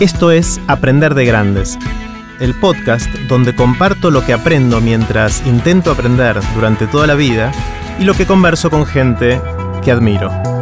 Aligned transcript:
Esto 0.00 0.30
es 0.30 0.60
Aprender 0.68 1.16
de 1.16 1.24
Grandes, 1.24 1.76
el 2.38 2.54
podcast 2.54 3.12
donde 3.28 3.56
comparto 3.56 4.12
lo 4.12 4.24
que 4.24 4.32
aprendo 4.32 4.80
mientras 4.80 5.44
intento 5.44 5.90
aprender 5.90 6.38
durante 6.54 6.86
toda 6.86 7.08
la 7.08 7.16
vida 7.16 7.50
y 7.98 8.04
lo 8.04 8.14
que 8.14 8.24
converso 8.24 8.70
con 8.70 8.86
gente 8.86 9.40
que 9.82 9.90
admiro. 9.90 10.57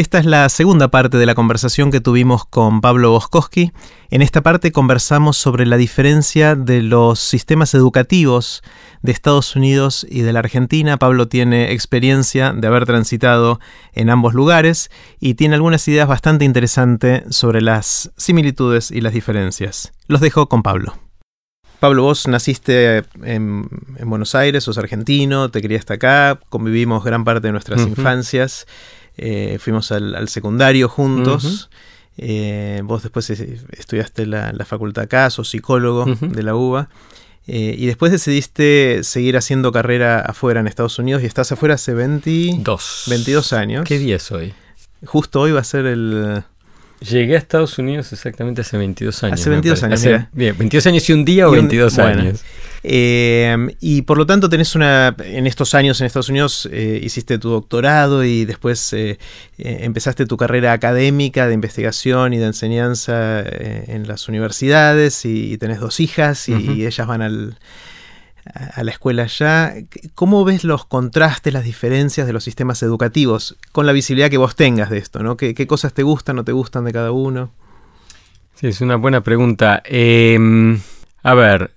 Esta 0.00 0.18
es 0.18 0.24
la 0.24 0.48
segunda 0.48 0.88
parte 0.88 1.18
de 1.18 1.26
la 1.26 1.34
conversación 1.34 1.90
que 1.90 2.00
tuvimos 2.00 2.46
con 2.46 2.80
Pablo 2.80 3.10
Boskowski. 3.10 3.70
En 4.08 4.22
esta 4.22 4.40
parte 4.40 4.72
conversamos 4.72 5.36
sobre 5.36 5.66
la 5.66 5.76
diferencia 5.76 6.56
de 6.56 6.80
los 6.80 7.20
sistemas 7.20 7.74
educativos 7.74 8.62
de 9.02 9.12
Estados 9.12 9.56
Unidos 9.56 10.06
y 10.08 10.22
de 10.22 10.32
la 10.32 10.38
Argentina. 10.38 10.96
Pablo 10.96 11.28
tiene 11.28 11.72
experiencia 11.72 12.54
de 12.54 12.66
haber 12.66 12.86
transitado 12.86 13.60
en 13.92 14.08
ambos 14.08 14.32
lugares 14.32 14.90
y 15.20 15.34
tiene 15.34 15.56
algunas 15.56 15.86
ideas 15.86 16.08
bastante 16.08 16.46
interesantes 16.46 17.24
sobre 17.28 17.60
las 17.60 18.10
similitudes 18.16 18.90
y 18.90 19.02
las 19.02 19.12
diferencias. 19.12 19.92
Los 20.06 20.22
dejo 20.22 20.48
con 20.48 20.62
Pablo. 20.62 20.94
Pablo, 21.78 22.02
vos 22.02 22.28
naciste 22.28 23.04
en, 23.22 23.68
Buenos 24.04 24.34
Aires, 24.34 24.64
sos 24.64 24.76
argentino, 24.76 25.50
te 25.50 25.62
criaste 25.62 25.94
acá, 25.94 26.38
convivimos 26.50 27.02
gran 27.04 27.24
parte 27.24 27.48
de 27.48 27.52
nuestras 27.52 27.80
infancias. 27.80 28.66
Eh, 29.22 29.58
fuimos 29.60 29.92
al, 29.92 30.28
secundario 30.30 30.88
juntos. 30.88 31.68
Eh, 32.16 32.80
vos 32.84 33.02
después 33.02 33.28
estudiaste 33.28 34.24
la, 34.26 34.64
facultad 34.64 35.04
acá, 35.04 35.28
sos 35.28 35.50
psicólogo 35.50 36.06
de 36.06 36.42
la 36.42 36.54
UBA. 36.54 36.88
Eh, 37.46 37.74
y 37.76 37.86
después 37.86 38.12
decidiste 38.12 39.00
seguir 39.02 39.36
haciendo 39.36 39.72
carrera 39.72 40.20
afuera 40.20 40.60
en 40.60 40.66
Estados 40.66 40.98
Unidos 40.98 41.22
y 41.22 41.26
estás 41.26 41.52
afuera 41.52 41.74
hace 41.74 41.92
22, 41.92 43.04
22 43.08 43.52
años. 43.52 43.84
¿Qué 43.86 43.98
día 43.98 44.16
es 44.16 44.30
hoy? 44.30 44.54
Justo 45.04 45.40
hoy 45.40 45.52
va 45.52 45.60
a 45.60 45.64
ser 45.64 45.84
el, 45.84 46.42
Llegué 47.00 47.34
a 47.34 47.38
Estados 47.38 47.78
Unidos 47.78 48.12
exactamente 48.12 48.62
hace 48.62 48.78
22 48.78 49.24
años. 49.24 49.40
Hace 49.40 49.50
22 49.50 49.82
años, 49.82 50.02
Bien, 50.32 50.56
22 50.56 50.86
años 50.86 51.08
y 51.08 51.12
un 51.12 51.24
día 51.24 51.48
o 51.48 51.50
22 51.50 51.98
años. 51.98 52.42
Eh, 52.82 53.76
y 53.80 54.02
por 54.02 54.16
lo 54.16 54.26
tanto 54.26 54.48
tenés 54.48 54.74
una, 54.74 55.14
en 55.18 55.46
estos 55.46 55.74
años 55.74 56.00
en 56.00 56.06
Estados 56.06 56.30
Unidos 56.30 56.66
eh, 56.72 56.98
hiciste 57.02 57.38
tu 57.38 57.50
doctorado 57.50 58.24
y 58.24 58.46
después 58.46 58.94
eh, 58.94 59.18
empezaste 59.58 60.24
tu 60.24 60.38
carrera 60.38 60.72
académica 60.72 61.46
de 61.46 61.52
investigación 61.52 62.32
y 62.32 62.38
de 62.38 62.46
enseñanza 62.46 63.42
en 63.42 64.08
las 64.08 64.28
universidades 64.28 65.24
y, 65.26 65.58
tenés 65.58 65.80
dos 65.80 66.00
hijas 66.00 66.48
y 66.48 66.86
ellas 66.86 67.06
van 67.06 67.20
al, 67.20 67.58
a 68.74 68.82
la 68.82 68.90
escuela 68.90 69.26
ya. 69.26 69.74
¿Cómo 70.14 70.44
ves 70.44 70.64
los 70.64 70.84
contrastes, 70.84 71.52
las 71.52 71.64
diferencias 71.64 72.26
de 72.26 72.32
los 72.32 72.44
sistemas 72.44 72.82
educativos 72.82 73.56
con 73.72 73.86
la 73.86 73.92
visibilidad 73.92 74.30
que 74.30 74.38
vos 74.38 74.56
tengas 74.56 74.90
de 74.90 74.98
esto? 74.98 75.22
¿no? 75.22 75.36
¿Qué, 75.36 75.66
cosas 75.66 75.92
te 75.92 76.02
gustan 76.02 76.38
o 76.38 76.44
te 76.44 76.52
gustan 76.52 76.84
de 76.84 76.92
cada 76.92 77.12
uno? 77.12 77.50
Sí, 78.54 78.68
es 78.68 78.80
una 78.80 78.96
buena 78.96 79.22
pregunta. 79.22 79.82
Em, 79.84 80.80
a 81.22 81.34
ver, 81.34 81.70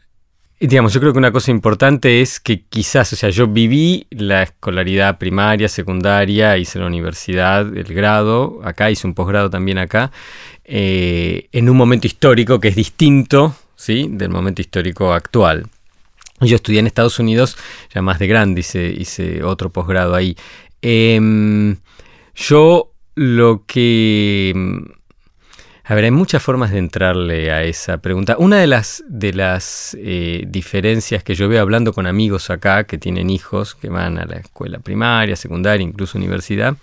digamos, 0.67 0.94
yo 0.94 1.02
creo 1.02 1.11
que 1.11 1.19
una 1.19 1.31
cosa 1.31 1.52
importante 1.52 2.22
es 2.22 2.39
que 2.39 2.61
quizás, 2.61 3.11
o 3.11 3.16
sea, 3.16 3.30
yo 3.30 3.47
viví 3.47 4.08
la 4.11 4.44
escolaridad 4.44 5.17
primaria, 5.17 5.67
secundaria, 5.67 6.58
hice 6.58 6.80
la 6.80 6.88
universidad, 6.88 7.75
el 7.75 7.94
grado, 7.94 8.61
acá 8.64 8.89
hice 8.89 9.05
un 9.05 9.14
posgrado 9.14 9.50
también 9.50 9.78
acá, 9.78 10.11
eh, 10.64 11.50
en 11.52 11.70
un 11.70 11.75
momento 11.75 12.08
histórico 12.08 12.59
que 12.61 12.70
es 12.70 12.75
distinto, 12.75 13.55
¿sí? 13.75 14.08
Del 14.09 14.30
momento 14.30 14.61
histórico 14.61 15.11
actual. 15.11 15.67
Yo 16.39 16.55
estudié 16.55 16.80
en 16.80 16.88
Estados 16.88 17.20
Unidos, 17.20 17.58
ya 17.94 18.02
más 18.02 18.20
de 18.20 18.27
grande, 18.27 18.61
hice, 18.61 19.44
otro 19.44 19.70
posgrado 19.70 20.16
ahí. 20.16 20.38
Em, 20.81 21.77
yo 22.36 22.94
lo 23.16 23.66
que... 23.67 24.53
A 25.86 25.95
ver, 25.95 26.06
hay 26.06 26.12
muchas 26.12 26.42
formas 26.42 26.72
de 26.72 26.78
entrarle 26.78 27.52
a 27.52 27.64
esa 27.64 27.98
pregunta. 27.98 28.36
Una 28.39 28.58
de 28.58 28.67
las, 28.67 29.04
de 29.08 29.33
las 29.33 29.98
eh, 29.99 30.45
diferencias 30.48 31.23
que 31.23 31.36
yo 31.36 31.49
veo 31.49 31.61
hablando 31.61 31.92
con 31.92 32.08
amigos 32.08 32.49
acá 32.49 32.86
que 32.86 32.98
tienen 32.98 33.30
hijos, 33.30 33.76
que 33.76 33.89
van 33.89 34.17
a 34.17 34.26
la 34.26 34.38
escuela 34.38 34.80
primaria, 34.80 35.36
secundaria, 35.36 35.83
incluso 35.83 36.17
universidad, 36.17 36.77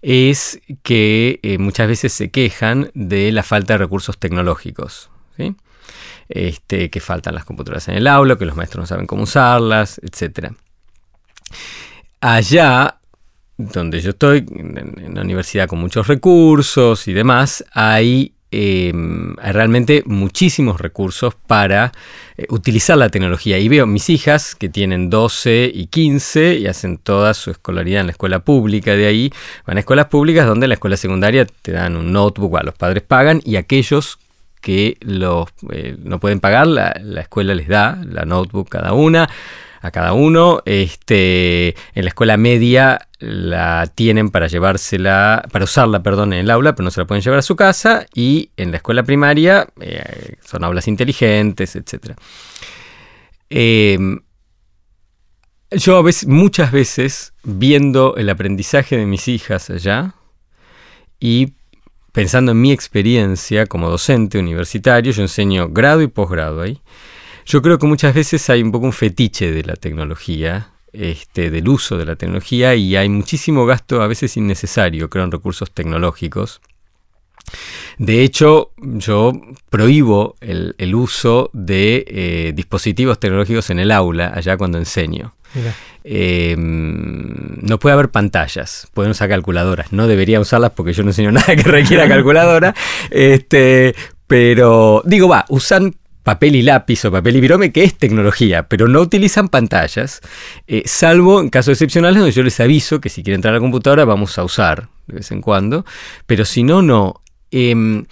es 0.00 0.60
que 0.82 1.40
eh, 1.42 1.58
muchas 1.58 1.88
veces 1.88 2.12
se 2.12 2.30
quejan 2.30 2.90
de 2.94 3.32
la 3.32 3.42
falta 3.42 3.74
de 3.74 3.78
recursos 3.78 4.16
tecnológicos. 4.18 5.10
¿sí? 5.36 5.56
este, 6.30 6.90
que 6.90 7.00
faltan 7.00 7.34
las 7.34 7.44
computadoras 7.44 7.88
en 7.88 7.96
el 7.96 8.06
aula, 8.06 8.36
que 8.36 8.46
los 8.46 8.56
maestros 8.56 8.82
no 8.82 8.86
saben 8.86 9.06
cómo 9.06 9.24
usarlas, 9.24 10.00
etc. 10.02 10.52
Allá, 12.20 12.99
donde 13.72 14.00
yo 14.00 14.10
estoy, 14.10 14.44
en, 14.54 15.14
la 15.14 15.22
universidad 15.22 15.68
con 15.68 15.80
muchos 15.80 16.06
recursos 16.06 17.06
y 17.08 17.12
demás, 17.12 17.64
hay 17.72 18.32
em, 18.50 19.36
realmente 19.36 20.02
muchísimos 20.06 20.80
recursos 20.80 21.34
para 21.34 21.92
eh, 22.36 22.46
utilizar 22.48 22.98
la 22.98 23.08
tecnología. 23.08 23.58
Y 23.58 23.68
veo 23.68 23.86
mis 23.86 24.10
hijas 24.10 24.54
que 24.54 24.68
tienen 24.68 25.10
12 25.10 25.70
y 25.72 25.86
15 25.86 26.54
y 26.54 26.66
hacen 26.66 26.98
toda 26.98 27.34
su 27.34 27.50
escolaridad 27.50 28.00
en 28.00 28.06
la 28.06 28.12
escuela 28.12 28.40
pública 28.40 28.96
de 28.96 29.06
ahí. 29.06 29.32
Van 29.66 29.76
a 29.76 29.80
escuelas 29.80 30.06
públicas 30.06 30.46
donde 30.46 30.64
en 30.64 30.70
la 30.70 30.74
escuela 30.74 30.96
secundaria 30.96 31.46
te 31.46 31.72
dan 31.72 31.96
un 31.96 32.12
notebook, 32.12 32.56
a 32.56 32.62
los 32.62 32.74
padres 32.74 33.02
pagan 33.02 33.40
y 33.44 33.56
aquellos 33.56 34.18
que 34.60 34.98
los, 35.00 35.48
eh, 35.72 35.96
no 35.98 36.20
pueden 36.20 36.40
pagar, 36.40 36.66
la, 36.66 36.92
escuela 37.20 37.54
les 37.54 37.68
da 37.68 37.98
la 38.04 38.24
notebook 38.24 38.68
cada 38.68 38.92
una, 38.92 39.28
a 39.80 39.90
cada 39.90 40.12
uno. 40.12 40.62
Este, 40.64 41.74
en 41.94 42.04
la 42.04 42.08
escuela 42.08 42.36
media 42.36 43.08
la 43.20 43.86
tienen 43.94 44.30
para 44.30 44.48
llevársela, 44.48 45.46
para 45.52 45.64
usarla, 45.64 46.02
perdón, 46.02 46.32
en 46.32 46.40
el 46.40 46.50
aula, 46.50 46.74
pero 46.74 46.84
no 46.84 46.90
se 46.90 47.00
la 47.00 47.06
pueden 47.06 47.22
llevar 47.22 47.38
a 47.38 47.42
su 47.42 47.54
casa. 47.54 48.06
Y 48.14 48.50
en 48.56 48.70
la 48.70 48.78
escuela 48.78 49.02
primaria 49.02 49.68
eh, 49.80 50.36
son 50.44 50.64
aulas 50.64 50.88
inteligentes, 50.88 51.76
etc. 51.76 52.16
Em, 53.50 54.20
yo 55.70 55.98
a 55.98 56.02
veces, 56.02 56.26
muchas 56.26 56.72
veces, 56.72 57.34
viendo 57.44 58.16
el 58.16 58.28
aprendizaje 58.30 58.96
de 58.96 59.06
mis 59.06 59.28
hijas 59.28 59.70
allá, 59.70 60.14
y 61.20 61.52
pensando 62.12 62.52
en 62.52 62.60
mi 62.60 62.72
experiencia 62.72 63.66
como 63.66 63.90
docente 63.90 64.38
universitario, 64.38 65.12
yo 65.12 65.22
enseño 65.22 65.68
grado 65.68 66.00
y 66.02 66.08
posgrado 66.08 66.62
ahí. 66.62 66.80
Yo 67.44 67.62
creo 67.62 67.78
que 67.78 67.86
muchas 67.86 68.14
veces 68.14 68.48
hay 68.50 68.62
un 68.62 68.72
poco 68.72 68.86
un 68.86 68.92
fetiche 68.92 69.52
de 69.52 69.62
la 69.62 69.76
tecnología, 69.76 70.69
este, 70.92 71.50
del 71.50 71.68
uso 71.68 71.96
de 71.96 72.06
la 72.06 72.16
tecnología 72.16 72.74
y 72.74 72.96
hay 72.96 73.08
muchísimo 73.08 73.66
gasto 73.66 74.02
a 74.02 74.06
veces 74.06 74.36
innecesario, 74.36 75.08
creo, 75.10 75.24
en 75.24 75.32
recursos 75.32 75.70
tecnológicos. 75.70 76.60
De 77.98 78.22
hecho, 78.22 78.72
yo 78.78 79.32
prohíbo 79.68 80.36
el, 80.40 80.94
uso 80.94 81.50
de 81.52 82.04
eh, 82.06 82.52
dispositivos 82.54 83.18
tecnológicos 83.18 83.70
en 83.70 83.78
el 83.78 83.90
aula, 83.90 84.32
allá 84.34 84.56
cuando 84.56 84.78
enseño. 84.78 85.34
Em, 86.04 87.58
no 87.60 87.78
puede 87.78 87.94
haber 87.94 88.10
pantallas, 88.10 88.88
pueden 88.94 89.10
usar 89.10 89.28
calculadoras. 89.28 89.92
No 89.92 90.06
debería 90.06 90.40
usarlas 90.40 90.72
porque 90.72 90.92
yo 90.92 91.02
no 91.02 91.10
enseño 91.10 91.32
nada 91.32 91.56
que 91.56 91.62
requiera 91.62 92.08
calculadora. 92.08 92.74
este, 93.10 93.94
pero 94.26 95.02
digo, 95.04 95.28
va, 95.28 95.44
usan 95.48 95.94
papel 96.30 96.54
y 96.54 96.62
lápiz 96.62 97.04
o 97.06 97.10
papel 97.10 97.34
y 97.34 97.40
virome, 97.40 97.72
que 97.72 97.82
es 97.82 97.98
tecnología, 97.98 98.68
pero 98.68 98.86
no 98.86 99.00
utilizan 99.00 99.48
pantallas, 99.48 100.20
eh, 100.68 100.84
salvo 100.86 101.40
en 101.40 101.50
casos 101.50 101.72
excepcionales 101.72 102.18
donde 102.18 102.30
yo 102.30 102.44
les 102.44 102.60
aviso 102.60 103.00
que 103.00 103.08
si 103.08 103.24
quieren 103.24 103.38
entrar 103.38 103.52
a 103.52 103.56
la 103.56 103.60
computadora 103.60 104.04
vamos 104.04 104.38
a 104.38 104.44
usar 104.44 104.86
de 105.08 105.16
vez 105.16 105.32
en 105.32 105.40
cuando, 105.40 105.84
pero 106.26 106.44
si 106.44 106.62
no, 106.62 106.82
no. 106.82 107.20
Em, 107.50 108.04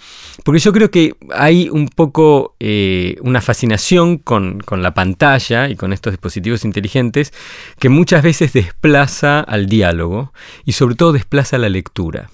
porque 0.43 0.59
yo 0.59 0.73
creo 0.73 0.91
que 0.91 1.13
hay 1.33 1.69
un 1.69 1.87
poco 1.87 2.57
eh, 2.59 3.15
una 3.21 3.39
fascinación 3.39 4.17
con, 4.17 4.61
la 4.69 4.93
pantalla 4.93 5.69
y 5.69 5.77
con 5.77 5.93
estos 5.93 6.11
dispositivos 6.11 6.65
inteligentes 6.65 7.31
que 7.79 7.87
muchas 7.87 8.21
veces 8.21 8.51
desplaza 8.51 9.39
al 9.39 9.67
diálogo 9.67 10.33
y 10.65 10.73
sobre 10.73 10.95
todo 10.95 11.13
desplaza 11.13 11.57
la 11.57 11.69
lectura. 11.69 12.29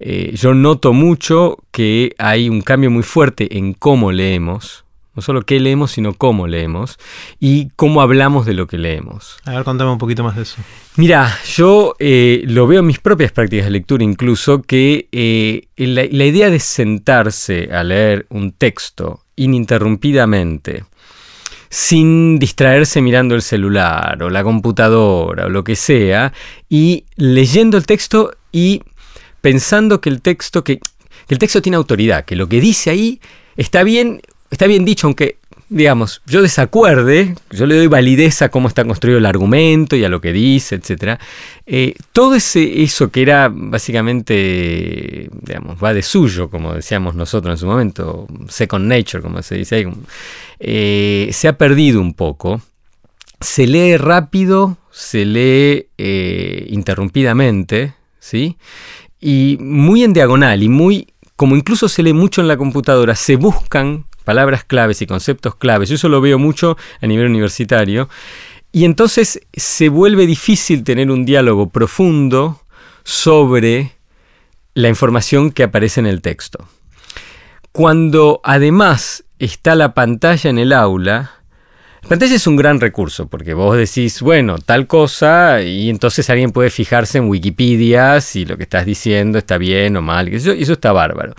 Eh, 0.00 0.34
yo 0.34 0.54
noto 0.54 0.92
mucho 0.92 1.58
que 1.70 2.14
hay 2.18 2.48
un 2.48 2.62
cambio 2.62 2.90
muy 2.90 3.02
fuerte 3.02 3.56
en 3.58 3.72
cómo 3.72 4.12
leemos 4.12 4.84
no 5.14 5.22
solo 5.22 5.42
qué 5.42 5.60
leemos, 5.60 5.92
sino 5.92 6.14
cómo 6.14 6.46
leemos 6.46 6.98
y 7.38 7.68
cómo 7.76 8.02
hablamos 8.02 8.46
de 8.46 8.54
lo 8.54 8.66
que 8.66 8.78
leemos. 8.78 9.36
A 9.44 9.52
ver, 9.52 9.64
contame 9.64 9.90
un 9.92 9.98
poquito 9.98 10.24
más 10.24 10.34
de 10.36 10.42
eso. 10.42 10.56
Mira, 10.96 11.38
yo 11.54 11.94
eh, 11.98 12.42
lo 12.46 12.66
veo 12.66 12.80
en 12.80 12.86
mis 12.86 12.98
propias 12.98 13.32
prácticas 13.32 13.66
de 13.66 13.70
lectura 13.70 14.02
incluso, 14.02 14.62
que 14.62 15.08
eh, 15.12 15.68
la, 15.76 16.04
idea 16.04 16.50
de 16.50 16.58
sentarse 16.58 17.70
a 17.72 17.84
leer 17.84 18.26
un 18.30 18.52
texto 18.52 19.20
ininterrumpidamente, 19.36 20.84
sin 21.68 22.38
distraerse 22.38 23.00
mirando 23.00 23.34
el 23.34 23.42
celular 23.42 24.22
o 24.22 24.30
la 24.30 24.42
computadora 24.42 25.46
o 25.46 25.48
lo 25.48 25.62
que 25.62 25.76
sea, 25.76 26.32
y 26.68 27.04
leyendo 27.16 27.76
el 27.76 27.86
texto 27.86 28.32
y 28.50 28.82
pensando 29.44 30.00
que 30.00 30.08
el 30.08 30.22
texto, 30.22 30.64
que, 30.64 30.80
el 31.28 31.38
texto 31.38 31.60
tiene 31.60 31.76
autoridad, 31.76 32.24
que 32.24 32.34
lo 32.34 32.48
que 32.48 32.62
dice 32.62 32.88
ahí 32.88 33.20
está 33.56 33.82
bien 33.82 34.22
está 34.50 34.66
bien 34.66 34.86
dicho, 34.86 35.06
aunque 35.06 35.36
digamos, 35.68 36.22
yo 36.24 36.40
desacuerde, 36.40 37.34
yo 37.50 37.66
le 37.66 37.76
doy 37.76 37.88
validez 37.88 38.40
a 38.40 38.48
cómo 38.48 38.68
está 38.68 38.84
construido 38.84 39.18
el 39.18 39.26
argumento 39.26 39.96
y 39.96 40.04
a 40.04 40.08
lo 40.08 40.22
que 40.22 40.32
dice, 40.32 40.76
etc. 40.76 41.20
Eh, 41.66 41.94
todo 42.12 42.36
ese, 42.36 42.82
eso 42.82 43.10
que 43.10 43.20
era 43.20 43.50
básicamente, 43.52 45.28
digamos, 45.42 45.76
va 45.82 45.92
de 45.92 46.02
suyo, 46.02 46.48
como 46.48 46.72
decíamos 46.72 47.14
nosotros 47.14 47.54
en 47.54 47.58
su 47.58 47.66
momento, 47.66 48.26
second 48.48 48.86
nature, 48.86 49.22
como 49.22 49.42
se 49.42 49.56
dice 49.56 49.76
ahí, 49.76 49.86
eh, 50.58 51.28
se 51.32 51.48
ha 51.48 51.58
perdido 51.58 52.00
un 52.00 52.14
poco. 52.14 52.62
Se 53.40 53.66
lee 53.66 53.98
rápido, 53.98 54.78
se 54.90 55.26
lee 55.26 55.88
eh, 55.98 56.66
interrumpidamente, 56.70 57.94
¿sí? 58.20 58.56
Y 59.26 59.56
muy 59.58 60.04
en 60.04 60.12
diagonal 60.12 60.62
y 60.62 60.68
muy, 60.68 61.14
como 61.34 61.56
incluso 61.56 61.88
se 61.88 62.02
lee 62.02 62.12
mucho 62.12 62.42
en 62.42 62.46
la 62.46 62.58
computadora, 62.58 63.14
se 63.14 63.36
buscan 63.36 64.04
palabras 64.22 64.64
claves 64.64 65.00
y 65.00 65.06
conceptos 65.06 65.54
claves. 65.54 65.88
Yo 65.88 65.94
eso 65.94 66.10
lo 66.10 66.20
veo 66.20 66.38
mucho 66.38 66.76
a 67.00 67.06
nivel 67.06 67.28
universitario. 67.28 68.10
Y 68.70 68.84
entonces 68.84 69.40
se 69.54 69.88
vuelve 69.88 70.26
difícil 70.26 70.84
tener 70.84 71.10
un 71.10 71.24
diálogo 71.24 71.70
profundo 71.70 72.60
sobre 73.02 73.92
la 74.74 74.90
información 74.90 75.52
que 75.52 75.62
aparece 75.62 76.00
en 76.00 76.06
el 76.06 76.20
texto. 76.20 76.68
Cuando 77.72 78.42
además 78.44 79.24
está 79.38 79.74
la 79.74 79.94
pantalla 79.94 80.50
en 80.50 80.58
el 80.58 80.74
aula, 80.74 81.32
la 82.04 82.08
pantalla 82.08 82.34
es 82.34 82.46
un 82.46 82.56
gran 82.56 82.80
recurso 82.80 83.28
porque 83.28 83.54
vos 83.54 83.78
decís, 83.78 84.20
bueno, 84.20 84.58
tal 84.58 84.86
cosa, 84.86 85.62
y 85.62 85.88
entonces 85.88 86.28
alguien 86.28 86.52
puede 86.52 86.68
fijarse 86.68 87.16
en 87.16 87.30
Wikipedia 87.30 88.20
si 88.20 88.44
lo 88.44 88.58
que 88.58 88.64
estás 88.64 88.84
diciendo 88.84 89.38
está 89.38 89.56
bien 89.56 89.96
o 89.96 90.02
mal, 90.02 90.28
y 90.28 90.36
eso, 90.36 90.52
eso 90.52 90.74
está 90.74 90.92
bárbaro. 90.92 91.32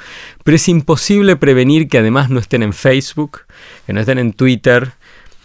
Pero 0.43 0.55
es 0.55 0.67
imposible 0.67 1.35
prevenir 1.35 1.87
que 1.87 1.99
además 1.99 2.31
no 2.31 2.39
estén 2.39 2.63
en 2.63 2.73
Facebook, 2.73 3.41
que 3.85 3.93
no 3.93 3.99
estén 3.99 4.17
en 4.17 4.33
Twitter. 4.33 4.93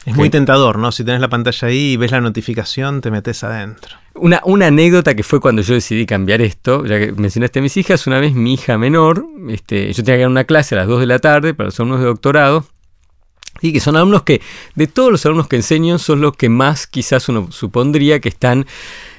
Es 0.07 0.17
muy 0.17 0.31
tentador, 0.31 0.79
¿no? 0.79 0.91
Si 0.91 1.05
tenés 1.05 1.21
la 1.21 1.29
pantalla 1.29 1.69
ahí 1.69 1.93
y 1.93 1.97
ves 1.99 2.13
la 2.13 2.23
notificación, 2.23 3.03
te 3.03 3.11
metes 3.11 3.45
adentro. 3.45 3.99
Una, 4.15 4.41
una, 4.45 4.69
anécdota 4.69 5.15
que 5.15 5.23
fue 5.23 5.39
cuando 5.39 5.61
yo 5.61 5.75
decidí 5.75 6.07
cambiar 6.07 6.41
esto, 6.41 6.87
ya 6.87 6.99
que 6.99 7.13
mencionaste 7.13 7.59
a 7.59 7.63
mis 7.63 7.77
hijas, 7.77 8.07
una 8.07 8.21
vez 8.21 8.33
mi 8.33 8.55
hija 8.55 8.79
menor, 8.79 9.27
este, 9.51 9.93
yo 9.93 10.03
tenía 10.03 10.17
que 10.17 10.23
dar 10.23 10.31
una 10.31 10.45
clase 10.45 10.77
a 10.77 10.79
las 10.79 10.89
2 10.89 11.01
de 11.01 11.07
la 11.07 11.19
tarde 11.19 11.53
para 11.53 11.67
los 11.67 11.79
alumnos 11.79 12.01
de 12.01 12.07
doctorado, 12.07 12.65
y 13.61 13.73
que 13.73 13.81
son 13.81 13.97
alumnos 13.97 14.23
que, 14.23 14.41
de 14.75 14.87
todos 14.87 15.11
los 15.11 15.25
alumnos 15.27 15.49
que 15.49 15.57
enseño, 15.57 15.99
son 15.99 16.21
los 16.21 16.37
que 16.37 16.49
más 16.49 16.87
quizás 16.87 17.29
uno 17.29 17.51
supondría 17.51 18.21
que 18.21 18.29
están 18.29 18.67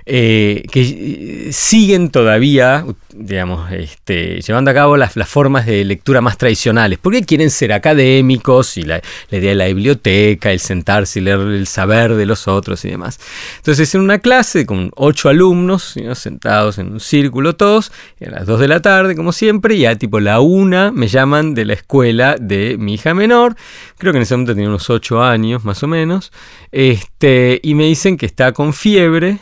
eh, 0.06 0.63
que 0.71 1.50
siguen 1.51 2.09
todavía, 2.09 2.86
digamos, 3.13 3.71
este, 3.71 4.42
llevando 4.42 4.71
a 4.71 4.74
cabo 4.74 4.98
las, 4.98 5.13
formas 5.27 5.65
de 5.65 5.86
lectura 5.86 6.21
más 6.21 6.38
tradicionales, 6.38 6.98
porque 7.00 7.24
quieren 7.24 7.50
ser 7.50 7.74
académicos 7.74 8.77
y 8.77 8.83
la, 8.83 9.01
idea 9.30 9.50
de 9.50 9.56
la 9.56 9.68
biblioteca, 9.68 10.51
el 10.51 10.59
sentarse 10.59 11.19
y 11.19 11.24
leer 11.24 11.39
el 11.39 11.68
saber 11.68 12.15
de 12.15 12.25
los 12.25 12.48
otros 12.48 12.83
y 12.86 12.89
demás. 12.89 13.19
Entonces, 13.57 13.94
en 13.95 14.01
una 14.01 14.19
clase 14.19 14.65
con 14.65 14.92
ocho 14.95 15.30
alumnos, 15.30 15.95
sentados 16.15 16.77
en 16.77 16.94
un 16.94 17.00
círculo 17.00 17.56
todos, 17.56 17.92
a 18.25 18.30
las 18.30 18.45
dos 18.45 18.59
de 18.59 18.68
la 18.68 18.81
tarde, 18.81 19.15
como 19.15 19.31
siempre, 19.31 19.77
ya 19.77 19.95
tipo 19.95 20.19
la 20.19 20.39
una 20.39 20.92
me 20.92 21.07
llaman 21.07 21.54
de 21.54 21.65
la 21.65 21.74
escuela 21.74 22.36
de 22.39 22.77
mi 22.77 22.95
hija 22.95 23.13
menor, 23.13 23.56
creo 23.97 24.13
que 24.13 24.18
en 24.18 24.24
ese 24.24 24.33
momento 24.36 24.54
tenía 24.54 24.69
unos 24.69 24.89
ocho 24.89 25.24
años 25.24 25.63
más 25.63 25.83
o 25.83 25.88
menos, 25.88 26.31
este, 26.71 27.59
y 27.63 27.75
me 27.75 27.86
dicen 27.86 28.18
que 28.18 28.25
está 28.25 28.51
con 28.51 28.74
fiebre, 28.74 29.39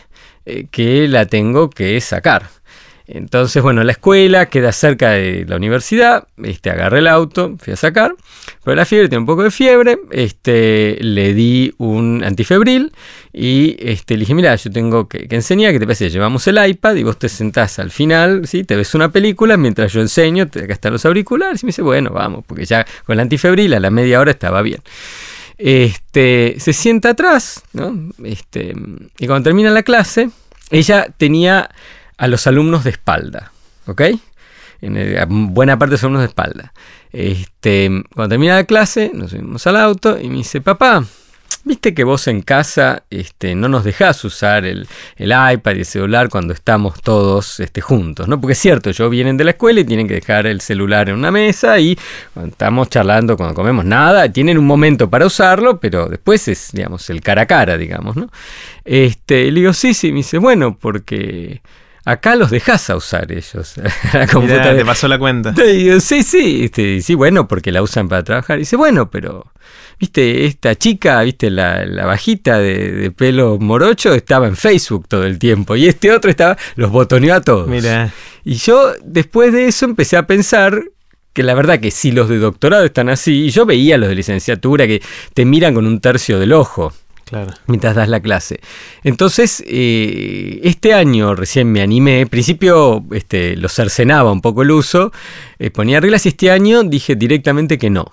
eh, 0.50 0.68
que 0.72 1.08
la 1.08 1.26
tengo 1.26 1.70
que 1.70 2.00
sacar. 2.02 2.50
Entonces, 3.12 3.64
bueno, 3.64 3.84
la 3.84 3.94
escuela 3.94 4.46
queda 4.50 4.72
cerca 4.72 5.10
de 5.10 5.44
la 5.48 5.56
universidad, 5.56 6.28
este, 6.44 6.70
agarré 6.70 7.00
el 7.00 7.08
auto, 7.08 7.56
fui 7.58 7.74
a 7.74 7.76
sacar, 7.76 8.14
pero 8.64 8.76
la 8.76 8.86
fiebre 8.86 9.10
tiene 9.10 9.22
un 9.22 9.26
poco 9.26 9.42
de 9.42 9.50
fiebre, 9.50 9.98
este, 10.12 10.96
le 11.02 11.34
di 11.34 11.74
un 11.80 12.24
antifebril 12.24 12.92
y 13.34 13.78
este, 13.80 14.14
le 14.14 14.20
dije, 14.20 14.36
mira, 14.36 14.56
yo 14.56 14.72
tengo 14.72 15.08
que, 15.08 15.26
enseñar, 15.32 15.72
¿qué 15.72 15.80
te 15.80 15.88
parece? 15.88 16.12
Llevamos 16.12 16.46
el 16.48 16.64
iPad 16.64 16.96
y 16.96 17.04
vos 17.04 17.18
te 17.18 17.30
sentás 17.30 17.80
al 17.80 17.90
final, 17.90 18.46
¿sí? 18.46 18.64
te 18.64 18.76
ves 18.76 18.94
una 18.94 19.12
película 19.12 19.58
mientras 19.58 19.92
yo 19.92 20.02
enseño, 20.02 20.44
acá 20.44 20.72
están 20.72 20.94
los 20.94 21.04
auriculares 21.04 21.64
y 21.64 21.66
me 21.66 21.70
dice, 21.70 21.82
bueno, 21.82 22.12
vamos, 22.12 22.44
porque 22.46 22.66
ya 22.66 22.86
con 23.08 23.16
el 23.16 23.22
antifebril 23.22 23.74
a 23.74 23.80
la 23.80 23.90
media 23.90 24.20
hora 24.20 24.30
estaba 24.30 24.62
bien. 24.62 24.82
Este, 25.60 26.56
se 26.58 26.72
sienta 26.72 27.10
atrás, 27.10 27.64
¿no? 27.74 27.94
Este, 28.24 28.74
y 29.18 29.28
cuando 29.28 29.44
termina 29.44 29.70
la 29.72 29.84
clase, 29.84 30.30
ella 30.72 31.08
tenía 31.18 31.70
a 32.18 32.28
los 32.28 32.48
alumnos 32.48 32.86
de 32.86 32.92
espalda, 32.92 33.52
¿ok? 33.86 34.02
En 34.82 35.54
buena 35.54 35.78
parte 35.78 35.96
los 35.96 36.04
alumnos 36.04 36.22
de 36.22 36.28
espalda. 36.28 36.74
Este, 37.12 37.90
cuando 38.16 38.30
termina 38.30 38.56
la 38.56 38.64
clase, 38.64 39.12
nos 39.14 39.32
subimos 39.32 39.68
al 39.68 39.76
auto 39.76 40.18
y 40.18 40.30
me 40.30 40.38
dice, 40.38 40.62
papá, 40.62 41.04
Viste 41.66 41.94
que 41.94 42.04
vos 42.04 42.28
en 42.28 42.42
casa 42.42 43.04
este, 43.10 43.54
no 43.54 43.68
nos 43.68 43.84
dejás 43.84 44.24
usar 44.24 44.66
el, 44.66 44.88
iPad 45.18 45.76
y 45.76 45.80
el 45.80 45.86
celular 45.86 46.30
cuando 46.30 46.54
estamos 46.54 47.02
todos 47.02 47.60
este, 47.60 47.82
juntos, 47.82 48.28
¿no? 48.28 48.40
Porque 48.40 48.54
es 48.54 48.60
cierto, 48.60 48.90
ellos 48.90 49.10
vienen 49.10 49.36
de 49.36 49.44
la 49.44 49.52
escuela 49.52 49.82
y 49.82 49.84
tienen 49.84 50.08
que 50.08 50.16
dejar 50.16 50.48
el 50.48 50.62
celular 50.62 51.10
en 51.10 51.16
una 51.16 51.32
mesa 51.32 51.78
y 51.80 51.98
cuando 52.34 52.52
estamos 52.52 52.90
charlando, 52.90 53.36
cuando 53.36 53.54
comemos 53.54 53.84
nada, 53.84 54.32
tienen 54.32 54.58
un 54.58 54.66
momento 54.66 55.10
para 55.10 55.26
usarlo, 55.26 55.80
pero 55.80 56.08
después 56.08 56.48
es, 56.48 56.70
digamos, 56.72 57.10
el 57.10 57.22
cara 57.22 57.42
a 57.42 57.46
cara, 57.46 57.78
digamos, 57.78 58.16
¿no? 58.16 58.30
Este, 58.86 59.52
le 59.52 59.60
digo, 59.60 59.74
sí, 59.74 59.94
sí, 59.94 60.12
me 60.12 60.18
dice, 60.18 60.38
bueno, 60.38 60.78
porque 60.80 61.62
acá 62.12 62.36
los 62.36 62.50
dejas 62.50 62.90
a 62.90 62.96
usar 62.96 63.32
ellos. 63.32 63.76
la 64.14 64.28
computadora. 64.28 64.76
te 64.76 64.86
pasó 64.86 65.08
la 65.08 65.20
cuenta. 65.20 65.54
Y 65.64 66.00
sí, 66.02 66.24
sí, 66.24 66.66
este, 66.66 67.02
sí, 67.02 67.16
bueno, 67.16 67.48
porque 67.48 67.72
la 67.72 67.82
usan 67.82 68.08
para 68.08 68.24
trabajar. 68.24 68.58
Y 68.58 68.62
dice, 68.62 68.76
bueno, 68.76 69.10
pero 69.10 69.46
viste, 70.00 70.46
esta 70.46 70.76
chica, 70.76 71.22
viste, 71.22 71.50
la, 71.50 71.86
bajita 72.06 72.58
de, 72.58 73.12
pelo 73.16 73.58
morocho 73.60 74.14
estaba 74.14 74.48
en 74.48 74.56
Facebook 74.56 75.08
todo 75.08 75.26
el 75.26 75.38
tiempo 75.38 75.76
y 75.76 75.88
este 75.88 76.12
otro 76.12 76.32
estaba, 76.32 76.58
los 76.76 76.92
botoneó 76.92 77.36
a 77.36 77.42
todos. 77.42 77.68
Mira. 77.68 78.12
Y 78.44 78.56
yo 78.56 78.94
después 79.04 79.54
de 79.54 79.68
eso 79.68 79.86
empecé 79.86 80.18
a 80.18 80.26
pensar 80.26 80.84
que 81.34 81.44
la 81.44 81.54
verdad 81.54 81.80
que 81.80 81.92
si 81.92 82.12
los 82.12 82.28
de 82.28 82.40
doctorado 82.40 82.86
están 82.86 83.10
así, 83.10 83.46
y 83.46 83.50
yo 83.52 83.66
veía 83.66 83.98
los 83.98 84.10
de 84.10 84.16
licenciatura 84.16 84.88
que 84.88 85.02
te 85.34 85.46
miran 85.46 85.76
con 85.76 85.86
un 85.86 86.00
tercio 86.00 86.40
del 86.40 86.54
ojo. 86.54 86.92
Mientras 87.68 87.96
das 87.96 88.10
la 88.10 88.20
clase. 88.20 88.60
Entonces, 89.04 89.64
eh, 89.68 90.60
este 90.64 90.94
año 90.94 91.36
recién 91.36 91.72
me 91.72 91.82
animé. 91.82 92.22
Al 92.22 92.28
principio 92.28 93.06
este, 93.12 93.56
lo 93.56 93.70
cercenaba 93.70 94.32
un 94.32 94.42
poco 94.42 94.62
el 94.64 94.72
uso, 94.72 95.12
eh, 95.60 95.70
ponía 95.70 96.00
reglas 96.00 96.26
y 96.26 96.30
este 96.30 96.52
año 96.52 96.84
dije 96.84 97.16
directamente 97.16 97.78
que 97.78 97.90
no. 97.90 98.12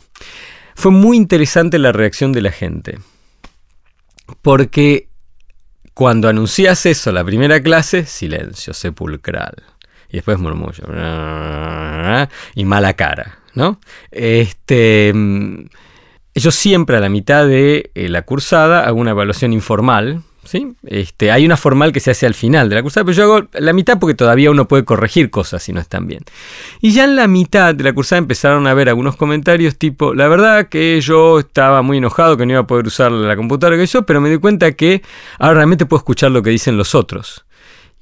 Fue 0.75 0.93
muy 0.93 1.17
interesante 1.17 1.79
la 1.79 1.93
reacción 1.93 2.33
de 2.33 2.43
la 2.43 2.53
gente. 2.53 2.99
Porque 4.43 5.09
cuando 5.95 6.29
anuncias 6.29 6.85
eso, 6.85 7.13
la 7.13 7.25
primera 7.25 7.63
clase, 7.63 8.05
silencio 8.05 8.75
sepulcral. 8.75 9.55
Y 10.11 10.17
después 10.19 10.39
murmullo. 10.39 10.85
Y 12.55 12.65
mala 12.65 12.93
cara, 12.95 13.39
¿no? 13.55 13.81
Este. 14.11 15.13
Yo 16.37 16.51
siempre 16.51 16.97
a 16.97 17.01
la 17.01 17.09
mitad 17.09 17.47
de 17.47 17.91
eh, 17.95 18.09
la 18.09 18.23
cursada 18.23 18.87
hago 18.87 19.01
una 19.01 19.13
evaluación 19.13 19.53
informal 19.53 20.23
¿sí? 20.47 20.75
Este, 20.87 21.31
hay 21.31 21.45
una 21.45 21.57
formal 21.57 21.93
que 21.93 22.01
se 22.01 22.11
hace 22.11 22.27
al 22.27 22.35
final 22.35 22.69
de 22.69 22.77
la 22.77 22.83
cursada, 22.83 23.05
pero 23.05 23.17
yo 23.17 23.25
hago 23.25 23.49
la 23.53 23.73
mitad 23.73 23.99
porque 23.99 24.15
todavía 24.15 24.51
uno 24.51 24.67
puede 24.69 24.85
corregir 24.85 25.31
cosas 25.31 25.63
si 25.63 25.73
no 25.73 25.81
están 25.81 26.07
bien. 26.07 26.23
Y 26.81 26.93
ya 26.93 27.05
en 27.05 27.17
la 27.17 27.27
mitad 27.27 27.75
de 27.75 27.85
la 27.85 27.93
cursada 27.93 28.19
empezaron 28.19 28.67
a 28.67 28.75
ver 28.75 28.89
algunos 28.89 29.17
comentarios 29.17 29.77
tipo, 29.77 30.15
la 30.15 30.29
verdad 30.29 30.69
que 30.69 31.01
yo 31.01 31.41
estaba 31.41 31.83
muy 31.83 31.99
enojado 31.99 32.37
que 32.37 32.47
no 32.47 32.53
iba 32.53 32.61
a 32.61 32.67
poder 32.67 32.87
usar 32.87 33.13
la 33.13 33.37
computadora 33.37 33.77
que 33.77 33.87
yo, 33.87 34.07
pero 34.07 34.21
me 34.21 34.31
di 34.31 34.39
cuenta 34.39 34.73
que 34.73 35.03
ahora 35.39 35.57
realmente 35.57 35.87
puedo 35.87 35.99
escuchar 35.99 36.31
lo 36.31 36.43
que 36.43 36.51
dicen 36.51 36.77
los 36.77 36.95
otros. 36.95 37.45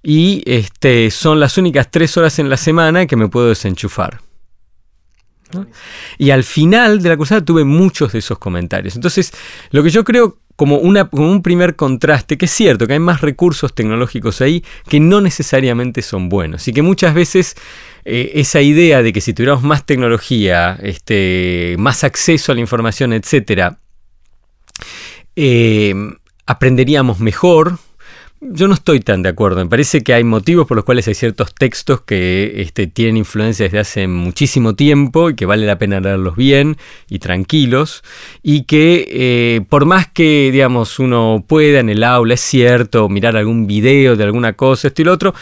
Y 0.03 0.43
este, 0.47 1.11
son 1.11 1.41
las 1.41 1.57
únicas 1.57 1.91
tres 1.91 2.17
horas 2.17 2.38
en 2.38 2.50
la 2.50 2.59
semana 2.59 3.07
que 3.07 3.17
me 3.17 3.29
puedo 3.29 3.49
desenchufar. 3.49 4.21
Y 6.18 6.30
al 6.30 6.44
final 6.44 7.02
de 7.02 7.08
la 7.08 7.16
cursada 7.16 7.44
tuve 7.44 7.64
muchos 7.64 8.12
de 8.12 8.18
esos 8.20 8.38
comentarios. 8.38 8.96
Entonces, 8.96 9.32
lo 9.70 9.82
que 9.82 9.90
yo 9.90 10.04
creo 10.04 10.38
como, 10.56 10.78
un 10.78 11.42
primer 11.42 11.75
contraste, 11.75 12.38
que 12.38 12.44
es 12.44 12.50
cierto 12.50 12.87
que 12.87 12.92
hay 12.92 13.00
más 13.00 13.20
recursos 13.20 13.75
tecnológicos 13.75 14.40
ahí 14.40 14.64
que 14.88 15.00
no 15.00 15.20
necesariamente 15.20 16.00
son 16.02 16.28
buenos 16.28 16.68
y 16.68 16.73
que 16.73 16.82
muchas 16.82 17.14
veces 17.14 17.56
eh, 18.04 18.32
esa 18.34 18.61
idea 18.61 19.02
de 19.02 19.12
que 19.12 19.20
si 19.20 19.34
tuviéramos 19.34 19.64
más 19.64 19.84
tecnología, 19.84 20.78
este, 20.82 21.75
más 21.78 22.04
acceso 22.04 22.52
a 22.52 22.54
la 22.54 22.61
información, 22.61 23.12
etc., 23.12 23.75
eh, 25.37 25.94
aprenderíamos 26.46 27.18
mejor, 27.18 27.78
yo 28.53 28.69
no 28.69 28.75
estoy 28.75 29.01
tan 29.01 29.23
de 29.23 29.31
acuerdo. 29.31 29.65
Me 29.65 29.71
parece 29.71 30.03
que 30.03 30.13
hay 30.13 30.25
motivos 30.25 30.67
por 30.67 30.77
los 30.77 30.85
cuales 30.85 31.09
hay 31.09 31.15
ciertos 31.15 31.55
textos 31.55 32.03
que 32.03 32.55
este, 32.57 32.87
tienen 32.87 33.17
influencia 33.17 33.65
desde 33.65 33.79
hace 33.79 34.07
muchísimo 34.07 34.75
tiempo 34.75 35.31
y 35.31 35.35
que 35.35 35.47
vale 35.47 35.67
la 35.67 35.79
pena 35.79 36.01
leerlos 36.01 36.37
bien 36.37 36.77
y 37.09 37.19
tranquilos. 37.19 38.03
Y 38.43 38.65
que 38.65 39.09
eh, 39.11 39.61
por 39.69 39.87
más 39.87 40.09
que, 40.09 40.51
digamos, 40.53 40.99
uno 40.99 41.45
pueda 41.47 41.81
en 41.81 41.89
el 41.89 42.05
aula, 42.05 42.35
es 42.35 42.41
cierto, 42.41 43.09
mirar 43.09 43.37
algún 43.37 43.67
video 43.67 44.17
de 44.17 44.25
alguna 44.25 44.53
cosa, 44.53 44.89
esto 44.89 45.03
y 45.03 45.05
lo 45.07 45.13
otro, 45.13 45.35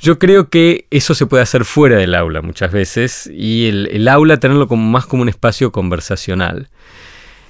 yo 0.00 0.18
creo 0.18 0.48
que 0.48 0.86
eso 0.90 1.14
se 1.14 1.26
puede 1.26 1.42
hacer 1.42 1.64
fuera 1.64 1.96
del 1.96 2.14
aula 2.14 2.42
muchas 2.42 2.72
veces 2.72 3.30
y 3.32 3.68
el, 3.68 3.88
el 3.92 4.08
aula 4.08 4.38
tenerlo 4.38 4.68
como 4.68 4.88
más 4.90 5.06
como 5.06 5.22
un 5.22 5.28
espacio 5.28 5.70
conversacional. 5.70 6.68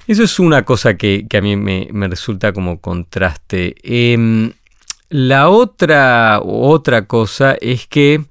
Eso 0.09 0.23
es 0.23 0.39
una 0.39 0.65
cosa 0.65 0.97
que, 0.97 1.27
a 1.31 1.39
mí 1.39 1.55
me, 1.55 2.07
resulta 2.07 2.51
como 2.51 2.81
contraste. 2.81 3.75
Em, 3.83 4.53
la 5.09 5.49
otra, 5.49 6.39
otra 6.43 7.05
cosa 7.05 7.55
es 7.59 7.87
que 7.87 8.23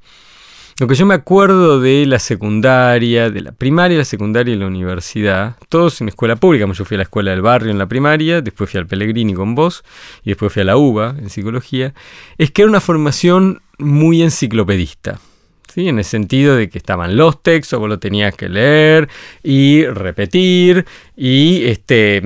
lo 0.81 0.87
que 0.87 0.95
yo 0.95 1.07
me 1.07 1.15
acuerdo 1.15 1.81
de 1.81 2.07
la 2.07 2.21
secundaria, 2.21 3.31
de 3.31 3.41
la 3.41 3.51
primaria, 3.51 3.99
la 3.99 4.05
secundaria 4.05 4.55
y 4.55 4.59
la 4.59 4.69
universidad, 4.69 5.57
todos 5.69 6.01
en 6.01 6.07
escuela 6.07 6.37
pública, 6.37 6.73
yo 6.73 6.85
fui 6.85 6.95
a 6.95 6.99
la 6.99 7.03
escuela 7.03 7.33
del 7.33 7.43
barrio 7.43 7.73
en 7.73 7.79
la 7.79 7.87
primaria, 7.87 8.43
después 8.43 8.71
fui 8.71 8.79
al 8.79 8.87
Pellegrini 8.87 9.35
con 9.35 9.57
vos 9.57 9.83
y 10.23 10.31
después 10.31 10.53
fui 10.53 10.63
a 10.63 10.67
la 10.67 10.77
UBA 10.77 11.17
en 11.19 11.31
psicología, 11.31 11.95
es 12.39 12.53
que 12.53 12.63
era 12.63 12.69
una 12.69 12.81
formación 12.81 13.61
muy 13.79 14.23
enciclopedista. 14.23 15.19
¿sí? 15.67 15.89
En 15.89 15.99
el 15.99 16.05
sentido 16.05 16.55
de 16.55 16.69
que 16.69 16.79
estaban 16.79 17.17
los 17.17 17.43
textos, 17.43 17.81
vos 17.81 17.89
lo 17.89 17.99
tenías 17.99 18.37
que 18.37 18.49
leer 18.49 19.09
y 19.43 19.85
repetir, 19.85 20.87
y 21.17 21.65
este, 21.65 22.23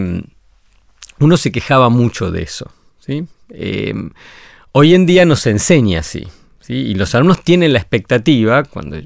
uno 1.21 1.37
se 1.39 1.51
quejaba 1.53 1.89
mucho 1.89 2.31
de 2.31 2.43
eso. 2.43 2.71
¿sí? 2.99 3.27
Em, 3.53 4.11
hoy 4.73 4.95
en 4.95 5.07
día 5.07 5.25
nos 5.25 5.47
enseña 5.47 6.01
así. 6.01 6.27
Y 6.69 6.95
los 6.95 7.15
alumnos 7.15 7.43
tienen 7.43 7.73
la 7.73 7.81
expectativa, 7.81 8.63
cuando 8.63 8.97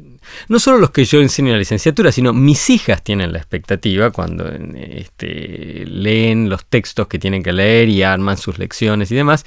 no 0.49 0.59
solo 0.59 0.79
los 0.79 0.91
que 0.91 1.05
yo 1.05 1.21
enseño 1.21 1.49
en 1.49 1.55
la 1.55 1.59
licenciatura, 1.59 2.13
sino 2.13 2.33
mis 2.33 2.69
hijas 2.71 3.03
tienen 3.03 3.33
la 3.33 3.39
expectativa 3.39 4.11
cuando 4.11 4.47
este, 4.49 5.85
leen 5.87 6.49
los 6.49 6.67
textos 6.67 7.07
que 7.09 7.19
tienen 7.19 7.43
que 7.43 7.53
leer 7.53 7.89
y 7.89 8.03
arman 8.03 8.37
sus 8.37 8.59
lecciones 8.59 9.11
y 9.11 9.15
demás, 9.15 9.47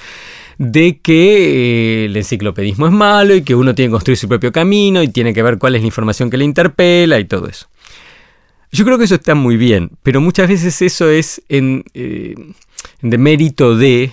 de 0.58 1.00
que 1.00 2.03
eh, 2.03 2.06
el 2.06 2.18
enciclopedismo 2.18 2.88
es 2.88 2.94
malo 2.94 3.36
y 3.36 3.44
que 3.44 3.56
uno 3.56 3.75
tiene 3.75 3.89
que 3.89 3.94
construir 3.94 4.18
su 4.18 4.27
propio 4.27 4.51
camino 4.51 5.03
y 5.03 5.10
tiene 5.10 5.34
que 5.34 5.44
ver 5.44 5.58
cuál 5.60 5.75
es 5.75 5.82
la 5.82 5.88
información 5.88 6.29
que 6.29 6.38
le 6.38 6.46
interpela 6.46 7.20
y 7.20 7.25
todo 7.25 7.48
eso. 7.48 7.68
Yo 8.72 8.86
creo 8.86 8.98
que 8.98 9.06
eso 9.06 9.15
está 9.15 9.36
muy 9.36 9.58
bien, 9.58 9.91
pero 10.03 10.22
muchas 10.22 10.48
veces 10.48 10.82
eso 10.82 11.10
es 11.10 11.41
eh, 11.50 12.36
de 13.01 13.18
mérito 13.18 13.75
de 13.75 14.12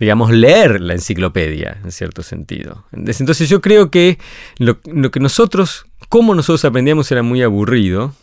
digamos, 0.00 0.30
leer 0.32 0.80
la 0.80 0.94
enciclopedia, 0.94 1.78
en 1.84 1.92
cierto 1.92 2.22
sentido. 2.22 2.86
Entonces 2.90 3.50
yo 3.50 3.60
creo 3.60 3.90
que 3.90 4.18
lo, 4.56 4.80
que 4.80 5.20
nosotros, 5.20 5.84
como 6.08 6.34
nosotros 6.34 6.64
aprendíamos 6.64 7.12
era 7.12 7.22
muy 7.22 7.42
aburrido 7.42 8.14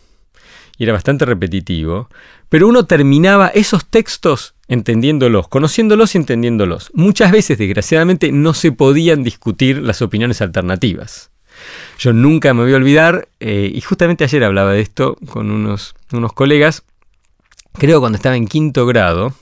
y 0.76 0.82
era 0.84 0.92
bastante 0.92 1.24
repetitivo, 1.24 2.08
pero 2.48 2.66
uno 2.66 2.86
terminaba 2.86 3.46
esos 3.48 3.86
textos 3.86 4.54
entendiéndolos, 4.66 5.46
conociéndolos 5.46 6.16
y 6.16 6.18
entendiéndolos. 6.18 6.90
Muchas 6.94 7.30
veces, 7.30 7.58
desgraciadamente, 7.58 8.32
no 8.32 8.54
se 8.54 8.72
podían 8.72 9.22
discutir 9.22 9.78
las 9.78 10.02
opiniones 10.02 10.42
alternativas. 10.42 11.30
Yo 11.98 12.12
nunca 12.12 12.54
me 12.54 12.62
voy 12.62 12.72
a 12.72 12.76
olvidar, 12.76 13.28
eh, 13.38 13.70
y 13.72 13.80
justamente 13.82 14.24
ayer 14.24 14.42
hablaba 14.42 14.72
de 14.72 14.80
esto 14.80 15.16
con 15.28 15.52
unos, 15.52 15.94
unos 16.12 16.32
colegas, 16.32 16.82
creo 17.74 18.00
cuando 18.00 18.16
estaba 18.16 18.36
en 18.36 18.48
quinto 18.48 18.84
grado, 18.84 19.32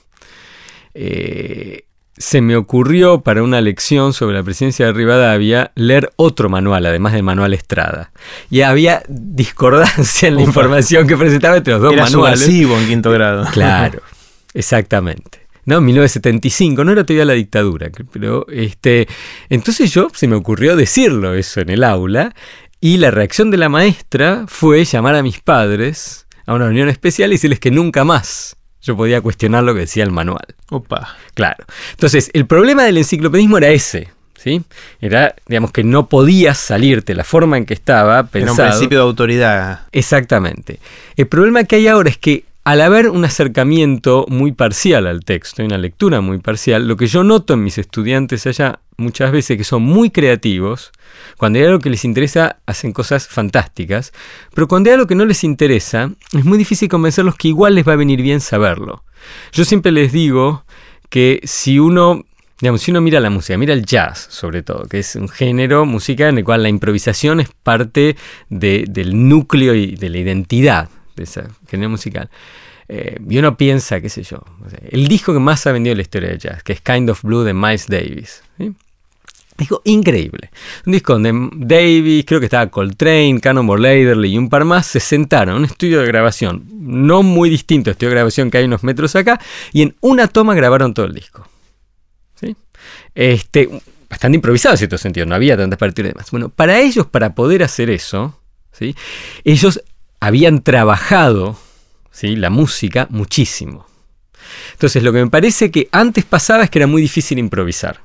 eh, 0.93 1.86
se 2.17 2.41
me 2.41 2.55
ocurrió 2.55 3.21
para 3.21 3.43
una 3.43 3.61
lección 3.61 4.13
sobre 4.13 4.35
la 4.35 4.43
presidencia 4.43 4.87
de 4.87 4.93
Rivadavia 4.93 5.71
leer 5.75 6.11
otro 6.15 6.49
manual, 6.49 6.85
además 6.85 7.13
del 7.13 7.23
manual 7.23 7.53
Estrada. 7.53 8.11
Y 8.49 8.61
había 8.61 9.03
discordancia 9.07 10.27
en 10.27 10.35
la 10.35 10.41
información 10.41 11.07
que 11.07 11.15
presentaba 11.15 11.57
entre 11.57 11.73
los 11.73 11.81
dos 11.83 11.93
Era 11.93 12.03
manuales. 12.03 12.47
en 12.47 12.87
quinto 12.87 13.11
grado. 13.11 13.45
Claro, 13.53 14.01
exactamente. 14.53 15.47
No, 15.65 15.81
1975, 15.81 16.83
no 16.83 16.91
era 16.93 17.03
todavía 17.03 17.25
la 17.25 17.33
dictadura, 17.33 17.89
pero 18.11 18.47
este, 18.49 19.07
entonces 19.49 19.91
yo 19.91 20.07
se 20.13 20.27
me 20.27 20.35
ocurrió 20.35 20.75
decirlo 20.75 21.33
eso 21.33 21.59
en 21.59 21.69
el 21.69 21.83
aula 21.83 22.33
y 22.79 22.97
la 22.97 23.11
reacción 23.11 23.51
de 23.51 23.57
la 23.57 23.67
maestra 23.67 24.45
fue 24.47 24.85
llamar 24.85 25.15
a 25.15 25.23
mis 25.23 25.41
padres 25.41 26.25
a 26.45 26.53
una 26.53 26.65
reunión 26.65 26.87
especial 26.87 27.31
y 27.31 27.33
decirles 27.35 27.59
que 27.59 27.71
nunca 27.71 28.03
más 28.05 28.56
yo 28.87 28.95
podía 28.95 29.19
cuestionar 29.19 29.65
lo 29.65 29.73
que 29.73 29.81
decía 29.81 30.03
el 30.05 30.11
manual. 30.11 30.45
Opa. 30.69 31.15
Claro. 31.33 31.65
Entonces, 31.91 32.31
el 32.33 32.47
problema 32.47 32.85
del 32.85 32.97
enciclopedismo 32.97 33.57
era 33.57 33.69
ese. 33.69 34.09
¿Sí? 34.37 34.63
Era, 35.01 35.35
digamos, 35.47 35.71
que 35.71 35.83
no 35.83 36.07
podías 36.07 36.57
salirte 36.57 37.13
la 37.13 37.25
forma 37.25 37.57
en 37.57 37.65
que 37.65 37.73
estaba 37.73 38.23
pensado. 38.27 38.53
Era 38.53 38.63
un 38.63 38.69
principio 38.69 38.99
de 38.99 39.03
autoridad. 39.03 39.81
Exactamente. 39.91 40.79
El 41.17 41.27
problema 41.27 41.65
que 41.65 41.75
hay 41.75 41.87
ahora 41.87 42.09
es 42.09 42.17
que 42.17 42.45
al 42.67 42.81
haber 42.81 43.09
un 43.09 43.23
acercamiento 43.23 44.25
muy 44.27 44.51
parcial 44.51 45.07
al 45.07 45.23
texto 45.23 45.63
una 45.63 45.77
lectura 45.77 46.19
muy 46.19 46.39
parcial, 46.39 46.85
lo 46.85 46.97
que 46.97 47.07
yo 47.07 47.23
noto 47.23 47.53
en 47.53 47.63
mis 47.63 47.77
estudiantes 47.77 48.45
allá 48.45 48.81
muchas 48.97 49.31
veces 49.31 49.55
que 49.55 49.63
son 49.63 49.83
muy 49.83 50.09
creativos, 50.09 50.91
cuando 51.37 51.59
hay 51.59 51.65
algo 51.65 51.79
que 51.79 51.89
les 51.89 52.03
interesa 52.03 52.57
hacen 52.65 52.91
cosas 52.91 53.29
fantásticas, 53.29 54.11
pero 54.53 54.67
cuando 54.67 54.89
hay 54.89 54.95
algo 54.95 55.07
que 55.07 55.15
no 55.15 55.23
les 55.23 55.45
interesa, 55.45 56.11
es 56.33 56.43
muy 56.43 56.57
difícil 56.57 56.89
convencerlos 56.89 57.35
que 57.35 57.47
igual 57.47 57.73
les 57.73 57.87
va 57.87 57.93
a 57.93 57.95
venir 57.95 58.21
bien 58.21 58.41
saberlo. 58.41 59.05
Yo 59.53 59.63
siempre 59.63 59.93
les 59.93 60.11
digo 60.11 60.65
que 61.09 61.39
si 61.45 61.79
uno 61.79 62.25
Digamos, 62.59 62.81
si 62.81 62.89
uno 62.89 63.01
mira 63.01 63.19
la 63.19 63.29
música, 63.29 63.55
mira 63.55 63.75
el 63.75 63.85
jazz 63.85 64.27
sobre 64.31 64.63
todo, 64.63 64.87
que 64.87 64.99
es 64.99 65.15
un 65.15 65.29
género 65.29 65.85
musical 65.85 66.29
en 66.29 66.39
el 66.39 66.43
cual 66.43 66.63
la 66.63 66.69
improvisación 66.69 67.39
es 67.39 67.49
parte 67.63 68.17
del 68.49 69.29
núcleo 69.29 69.75
y 69.75 69.95
de 69.95 70.09
la 70.09 70.17
identidad 70.17 70.89
de 71.23 71.23
ese 71.23 71.87
musical. 71.87 72.29
Eh, 72.89 73.19
y 73.29 73.37
uno 73.37 73.57
piensa, 73.57 73.99
qué 73.99 74.09
sé 74.09 74.23
yo, 74.23 74.41
el 74.89 75.07
disco 75.07 75.33
que 75.33 75.39
más 75.39 75.67
ha 75.67 75.73
vendido 75.73 75.91
en 75.91 75.97
la 75.97 76.03
historia 76.03 76.29
de 76.29 76.37
jazz, 76.37 76.63
que 76.63 76.73
es 76.73 76.81
Kind 76.81 77.09
of 77.09 77.21
Blue 77.23 77.43
de 77.43 77.53
Miles 77.53 77.87
Davis. 77.87 78.43
Disco 79.57 79.81
increíble. 79.85 80.51
Un 80.85 80.93
disco 80.93 81.13
donde 81.13 81.49
Davis, 81.55 82.25
creo 82.25 82.39
que 82.39 82.45
estaba 82.45 82.67
Coltrane, 82.67 83.39
Cannonball 83.41 83.83
Adderley 83.85 84.33
y 84.33 84.37
un 84.37 84.49
par 84.49 84.65
más 84.65 84.85
se 84.85 84.99
sentaron 84.99 85.55
en 85.55 85.59
un 85.63 85.65
estudio 85.65 85.99
de 85.99 86.05
grabación, 86.05 86.63
no 86.71 87.23
muy 87.23 87.49
distinto 87.49 87.89
estudio 87.89 88.09
de 88.09 88.15
grabación 88.15 88.51
que 88.51 88.59
hay 88.59 88.65
unos 88.65 88.83
metros 88.83 89.15
acá, 89.15 89.41
y 89.73 89.81
en 89.81 89.95
una 89.99 90.27
toma 90.27 90.53
grabaron 90.53 90.93
todo 90.93 91.07
el 91.07 91.13
disco. 91.13 91.47
¿Sí? 92.35 92.55
Este, 93.15 93.67
bastante 94.07 94.35
improvisado 94.35 94.75
en 94.75 94.77
cierto 94.77 94.97
sentido, 94.97 95.25
no 95.25 95.33
había 95.33 95.57
tantas 95.57 95.79
partituras 95.79 96.11
y 96.11 96.13
demás. 96.13 96.31
Bueno, 96.31 96.49
para 96.49 96.79
ellos, 96.79 97.07
para 97.07 97.33
poder 97.33 97.63
hacer 97.63 97.89
eso, 97.89 98.39
¿sí? 98.71 98.95
ellos 99.43 99.81
habían 100.19 100.61
trabajado 100.61 101.57
¿sí? 102.11 102.35
la 102.35 102.49
música 102.49 103.07
muchísimo. 103.09 103.85
Entonces, 104.73 105.03
lo 105.03 105.11
que 105.13 105.23
me 105.23 105.29
parece 105.29 105.71
que 105.71 105.89
antes 105.91 106.25
pasaba 106.25 106.63
es 106.63 106.69
que 106.69 106.79
era 106.79 106.87
muy 106.87 107.01
difícil 107.01 107.39
improvisar. 107.39 108.01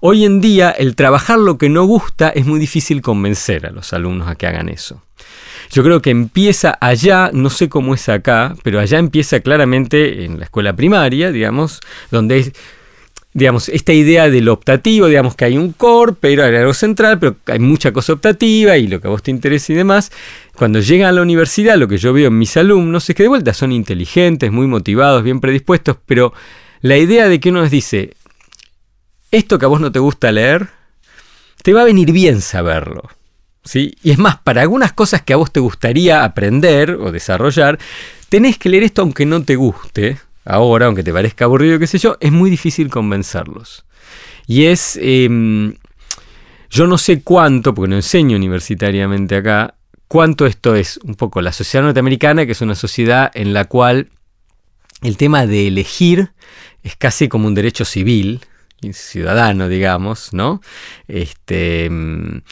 Hoy 0.00 0.24
en 0.24 0.40
día, 0.40 0.70
el 0.70 0.94
trabajar 0.94 1.38
lo 1.38 1.58
que 1.58 1.68
no 1.68 1.84
gusta 1.84 2.28
es 2.28 2.44
muy 2.44 2.60
difícil 2.60 3.00
convencer 3.00 3.66
a 3.66 3.70
los 3.70 3.92
alumnos 3.92 4.28
a 4.28 4.34
que 4.34 4.46
hagan 4.46 4.68
eso. 4.68 5.02
Yo 5.70 5.82
creo 5.82 6.02
que 6.02 6.10
empieza 6.10 6.76
allá, 6.80 7.30
no 7.32 7.50
sé 7.50 7.68
cómo 7.68 7.94
es 7.94 8.08
acá, 8.08 8.54
pero 8.62 8.78
allá 8.78 8.98
empieza 8.98 9.40
claramente 9.40 10.24
en 10.24 10.38
la 10.38 10.44
escuela 10.44 10.74
primaria, 10.74 11.32
digamos, 11.32 11.80
donde 12.10 12.38
es 12.38 12.52
digamos, 13.36 13.68
esta 13.68 13.92
idea 13.92 14.30
del 14.30 14.48
optativo, 14.48 15.08
digamos 15.08 15.34
que 15.34 15.44
hay 15.44 15.58
un 15.58 15.72
core, 15.72 16.14
pero 16.18 16.42
hay 16.42 16.56
algo 16.56 16.72
central, 16.72 17.18
pero 17.18 17.36
hay 17.44 17.58
mucha 17.58 17.92
cosa 17.92 18.14
optativa 18.14 18.78
y 18.78 18.86
lo 18.86 18.98
que 18.98 19.08
a 19.08 19.10
vos 19.10 19.22
te 19.22 19.30
interesa 19.30 19.74
y 19.74 19.76
demás. 19.76 20.10
Cuando 20.54 20.80
llegan 20.80 21.08
a 21.08 21.12
la 21.12 21.20
universidad, 21.20 21.76
lo 21.76 21.86
que 21.86 21.98
yo 21.98 22.14
veo 22.14 22.28
en 22.28 22.38
mis 22.38 22.56
alumnos 22.56 23.10
es 23.10 23.14
que 23.14 23.24
de 23.24 23.28
vuelta 23.28 23.52
son 23.52 23.72
inteligentes, 23.72 24.50
muy 24.50 24.66
motivados, 24.66 25.22
bien 25.22 25.40
predispuestos, 25.40 25.98
pero 26.06 26.32
la 26.80 26.96
idea 26.96 27.28
de 27.28 27.38
que 27.38 27.50
uno 27.50 27.60
les 27.60 27.70
dice, 27.70 28.14
esto 29.30 29.58
que 29.58 29.66
a 29.66 29.68
vos 29.68 29.82
no 29.82 29.92
te 29.92 29.98
gusta 29.98 30.32
leer, 30.32 30.68
te 31.62 31.74
va 31.74 31.82
a 31.82 31.84
venir 31.84 32.12
bien 32.12 32.40
saberlo. 32.40 33.02
¿Sí? 33.64 33.96
Y 34.02 34.12
es 34.12 34.18
más, 34.18 34.38
para 34.38 34.62
algunas 34.62 34.94
cosas 34.94 35.20
que 35.20 35.34
a 35.34 35.36
vos 35.36 35.52
te 35.52 35.60
gustaría 35.60 36.24
aprender 36.24 36.92
o 36.92 37.12
desarrollar, 37.12 37.78
tenés 38.30 38.56
que 38.56 38.70
leer 38.70 38.84
esto 38.84 39.02
aunque 39.02 39.26
no 39.26 39.42
te 39.42 39.56
guste, 39.56 40.20
ahora, 40.46 40.86
aunque 40.86 41.02
te 41.02 41.12
parezca 41.12 41.44
aburrido, 41.44 41.78
qué 41.78 41.86
sé 41.86 41.98
yo, 41.98 42.16
es 42.20 42.32
muy 42.32 42.48
difícil 42.48 42.88
convencerlos. 42.88 43.84
Y 44.46 44.66
es, 44.66 44.98
em, 45.02 45.74
yo 46.70 46.86
no 46.86 46.96
sé 46.96 47.22
cuánto, 47.22 47.74
porque 47.74 47.90
no 47.90 47.96
enseño 47.96 48.36
universitariamente 48.36 49.36
acá, 49.36 49.74
cuánto 50.08 50.46
esto 50.46 50.76
es 50.76 50.98
un 51.02 51.16
poco 51.16 51.42
la 51.42 51.52
sociedad 51.52 51.84
norteamericana, 51.84 52.46
que 52.46 52.52
es 52.52 52.60
una 52.60 52.76
sociedad 52.76 53.30
en 53.34 53.52
la 53.52 53.64
cual 53.64 54.08
el 55.02 55.16
tema 55.16 55.46
de 55.46 55.66
elegir 55.66 56.30
es 56.84 56.96
casi 56.96 57.28
como 57.28 57.48
un 57.48 57.54
derecho 57.54 57.84
civil, 57.84 58.40
ciudadano, 58.92 59.68
digamos, 59.68 60.32
¿no? 60.32 60.60
Este, 61.08 61.86
em, 61.86 62.42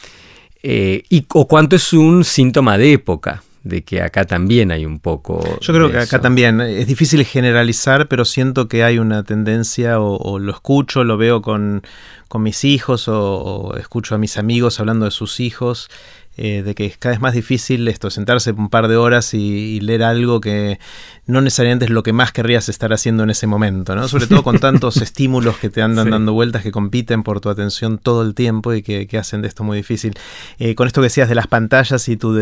eh, 0.63 1.03
y, 1.09 1.25
o 1.33 1.47
cuánto 1.47 1.77
es 1.77 1.93
un 1.93 2.25
síntoma 2.25 2.77
de 2.77 2.93
época 2.93 3.41
de 3.65 3.83
que 3.83 4.01
acá 4.01 4.25
también 4.25 4.71
hay 4.71 4.85
un 4.85 4.99
poco. 4.99 5.43
Yo 5.59 5.73
creo 5.73 5.91
que 5.91 5.97
acá 5.97 6.21
también. 6.21 6.61
Es 6.61 6.85
difícil 6.85 7.25
generalizar, 7.25 8.07
pero 8.07 8.23
siento 8.23 8.67
que 8.67 8.83
hay 8.83 8.99
una 8.99 9.23
tendencia, 9.23 9.99
o, 9.99 10.39
lo 10.39 10.51
escucho, 10.51 11.03
lo 11.03 11.17
veo 11.17 11.41
con, 11.41 11.81
con 12.27 12.43
mis 12.43 12.63
hijos 12.63 13.07
o, 13.07 13.75
escucho 13.77 14.13
a 14.15 14.17
mis 14.19 14.37
amigos 14.37 14.79
hablando 14.79 15.05
de 15.05 15.11
sus 15.11 15.39
hijos, 15.39 15.89
eh, 16.37 16.63
de 16.63 16.75
que 16.75 16.85
es 16.85 16.97
cada 16.97 17.13
vez 17.13 17.21
más 17.21 17.33
difícil 17.33 17.87
esto, 17.87 18.09
sentarse 18.09 18.51
un 18.51 18.69
par 18.69 18.89
de 18.89 18.97
horas 18.97 19.33
y, 19.33 19.79
leer 19.79 20.03
algo 20.03 20.41
que 20.41 20.79
no 21.27 21.41
necesariamente 21.41 21.85
es 21.85 21.91
lo 21.91 22.03
que 22.03 22.11
más 22.11 22.31
querrías 22.31 22.69
estar 22.69 22.91
haciendo 22.91 23.23
en 23.23 23.29
ese 23.29 23.47
momento, 23.47 23.95
¿no? 23.95 24.07
Sobre 24.07 24.27
todo 24.27 24.43
con 24.43 24.59
tantos 24.59 24.97
estímulos 25.01 25.57
que 25.57 25.69
te 25.69 25.81
andan 25.81 26.09
dando 26.09 26.33
vueltas, 26.33 26.63
que 26.63 26.71
compiten 26.71 27.23
por 27.23 27.39
tu 27.39 27.49
atención 27.49 27.97
todo 27.97 28.21
el 28.21 28.35
tiempo 28.35 28.73
y 28.73 28.81
que, 28.81 29.17
hacen 29.17 29.41
de 29.41 29.47
esto 29.47 29.63
muy 29.63 29.77
difícil. 29.77 30.13
Eh, 30.59 30.75
con 30.75 30.87
esto 30.87 31.01
que 31.01 31.05
decías 31.05 31.29
de 31.29 31.35
las 31.35 31.47
pantallas 31.47 32.09
y 32.09 32.17
tu, 32.17 32.37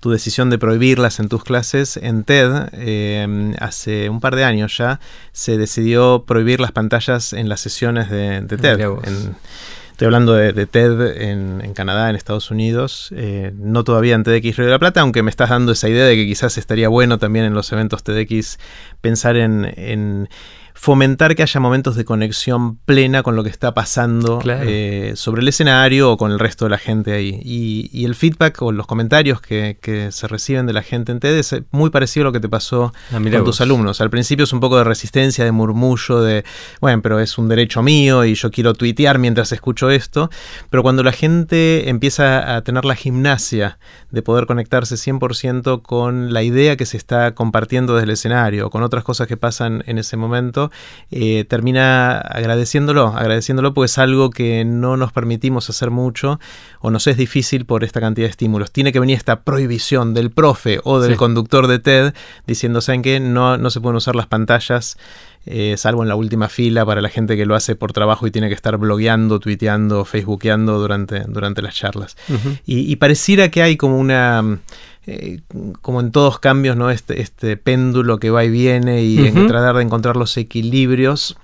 tu 0.00 0.10
decisión 0.10 0.48
de 0.50 0.58
prohibirlas 0.58 1.20
en 1.20 1.28
tus 1.28 1.44
clases, 1.44 1.98
en 1.98 2.24
TED, 2.24 2.70
eh, 2.72 3.54
hace 3.60 4.08
un 4.08 4.20
par 4.20 4.36
de 4.36 4.44
años 4.44 4.76
ya, 4.78 5.00
se 5.32 5.58
decidió 5.58 6.24
prohibir 6.26 6.60
las 6.60 6.72
pantallas 6.72 7.32
en 7.32 7.48
las 7.48 7.60
sesiones 7.60 8.10
de, 8.10 8.42
TED. 8.48 8.96
Estoy 9.98 10.06
hablando 10.06 10.34
de, 10.34 10.66
TED 10.66 11.22
en, 11.22 11.74
Canadá, 11.74 12.08
en 12.08 12.14
Estados 12.14 12.52
Unidos, 12.52 13.12
eh, 13.16 13.50
no 13.56 13.82
todavía 13.82 14.14
en 14.14 14.22
TEDx 14.22 14.56
Río 14.56 14.66
de 14.66 14.70
la 14.70 14.78
Plata, 14.78 15.00
aunque 15.00 15.24
me 15.24 15.30
estás 15.30 15.50
dando 15.50 15.72
esa 15.72 15.88
idea 15.88 16.04
de 16.04 16.14
que 16.14 16.24
quizás 16.24 16.56
estaría 16.56 16.88
bueno 16.88 17.18
también 17.18 17.46
en 17.46 17.52
los 17.52 17.72
eventos 17.72 18.04
TEDx 18.04 18.60
pensar 19.00 19.34
en 19.34 20.28
fomentar 20.80 21.34
que 21.34 21.42
haya 21.42 21.58
momentos 21.58 21.96
de 21.96 22.04
conexión 22.04 22.76
plena 22.76 23.24
con 23.24 23.34
lo 23.34 23.42
que 23.42 23.50
está 23.50 23.74
pasando 23.74 24.38
eh, 24.46 25.12
sobre 25.16 25.42
el 25.42 25.48
escenario 25.48 26.12
o 26.12 26.16
con 26.16 26.30
el 26.30 26.38
resto 26.38 26.66
de 26.66 26.70
la 26.70 26.78
gente 26.78 27.12
ahí. 27.12 27.40
Y, 27.44 28.04
el 28.04 28.14
feedback 28.14 28.62
o 28.62 28.70
los 28.70 28.86
comentarios 28.86 29.40
que, 29.40 29.76
se 30.12 30.28
reciben 30.28 30.66
de 30.66 30.72
la 30.72 30.82
gente 30.82 31.10
en 31.10 31.18
TED 31.18 31.36
es 31.36 31.54
muy 31.72 31.90
parecido 31.90 32.24
a 32.24 32.26
lo 32.28 32.32
que 32.32 32.40
te 32.40 32.48
pasó 32.48 32.92
ah, 33.12 33.18
con 33.18 33.44
tus 33.44 33.60
alumnos. 33.60 34.00
Al 34.00 34.08
principio 34.08 34.44
es 34.44 34.52
un 34.52 34.60
poco 34.60 34.78
de 34.78 34.84
resistencia, 34.84 35.44
de 35.44 35.50
murmullo, 35.50 36.22
de, 36.22 36.44
bueno, 36.80 37.02
pero 37.02 37.18
es 37.18 37.36
un 37.38 37.48
derecho 37.48 37.82
mío 37.82 38.24
y 38.24 38.34
yo 38.34 38.50
quiero 38.52 38.72
tuitear 38.72 39.18
mientras 39.18 39.50
escucho 39.50 39.90
esto. 39.90 40.30
Pero 40.70 40.84
cuando 40.84 41.02
la 41.02 41.12
gente 41.12 41.90
empieza 41.90 42.54
a 42.54 42.62
tener 42.62 42.84
la 42.84 42.94
gimnasia 42.94 43.78
de 44.10 44.22
poder 44.22 44.46
conectarse 44.46 44.94
100% 44.94 45.82
con 45.82 46.32
la 46.32 46.44
idea 46.44 46.76
que 46.76 46.86
se 46.86 46.96
está 46.96 47.34
compartiendo 47.34 47.94
desde 47.94 48.04
el 48.04 48.10
escenario, 48.10 48.68
o 48.68 48.70
con 48.70 48.84
otras 48.84 49.02
cosas 49.02 49.26
que 49.26 49.36
pasan 49.36 49.82
en 49.86 49.98
ese 49.98 50.16
momento, 50.16 50.67
eh, 51.10 51.44
termina 51.48 52.18
agradeciéndolo, 52.18 53.08
agradeciéndolo 53.08 53.74
porque 53.74 53.86
es 53.86 53.98
algo 53.98 54.30
que 54.30 54.64
no 54.64 54.96
nos 54.96 55.12
permitimos 55.12 55.68
hacer 55.70 55.90
mucho 55.90 56.38
o 56.80 56.90
nos 56.90 57.06
es 57.06 57.16
difícil 57.16 57.64
por 57.64 57.84
esta 57.84 58.00
cantidad 58.00 58.26
de 58.26 58.30
estímulos. 58.30 58.72
Tiene 58.72 58.92
que 58.92 59.00
venir 59.00 59.16
esta 59.16 59.42
prohibición 59.42 60.14
del 60.14 60.30
profe 60.30 60.80
o 60.84 61.00
del 61.00 61.16
conductor 61.16 61.66
de 61.66 61.78
TED 61.78 62.14
diciendo, 62.46 62.80
¿saben 62.80 63.02
qué? 63.02 63.20
No, 63.20 63.56
no 63.56 63.70
se 63.70 63.80
pueden 63.80 63.96
usar 63.96 64.16
las 64.16 64.26
pantallas. 64.26 64.96
Eh, 65.50 65.76
salvo 65.78 66.02
en 66.02 66.08
la 66.08 66.14
última 66.14 66.48
fila 66.48 66.84
para 66.84 67.00
la 67.00 67.08
gente 67.08 67.34
que 67.34 67.46
lo 67.46 67.54
hace 67.54 67.74
por 67.74 67.94
trabajo 67.94 68.26
y 68.26 68.30
tiene 68.30 68.48
que 68.48 68.54
estar 68.54 68.76
blogueando, 68.76 69.40
tuiteando, 69.40 70.04
facebookeando 70.04 70.78
durante, 70.78 71.20
durante 71.20 71.62
las 71.62 71.74
charlas. 71.74 72.16
y, 72.66 72.94
pareciera 72.96 73.48
que 73.50 73.62
hay 73.62 73.76
como 73.78 73.98
una 73.98 74.58
eh, 75.10 75.40
como 75.80 76.00
en 76.00 76.12
todos 76.12 76.38
cambios, 76.38 76.76
¿no? 76.76 76.90
Este, 76.90 77.22
este 77.22 77.56
péndulo 77.56 78.18
que 78.18 78.28
va 78.28 78.44
y 78.44 78.50
viene 78.50 79.02
y 79.02 79.30
tratar 79.46 79.76
de 79.76 79.82
encontrar 79.82 80.16
los 80.16 80.36
equilibrios. 80.36 81.38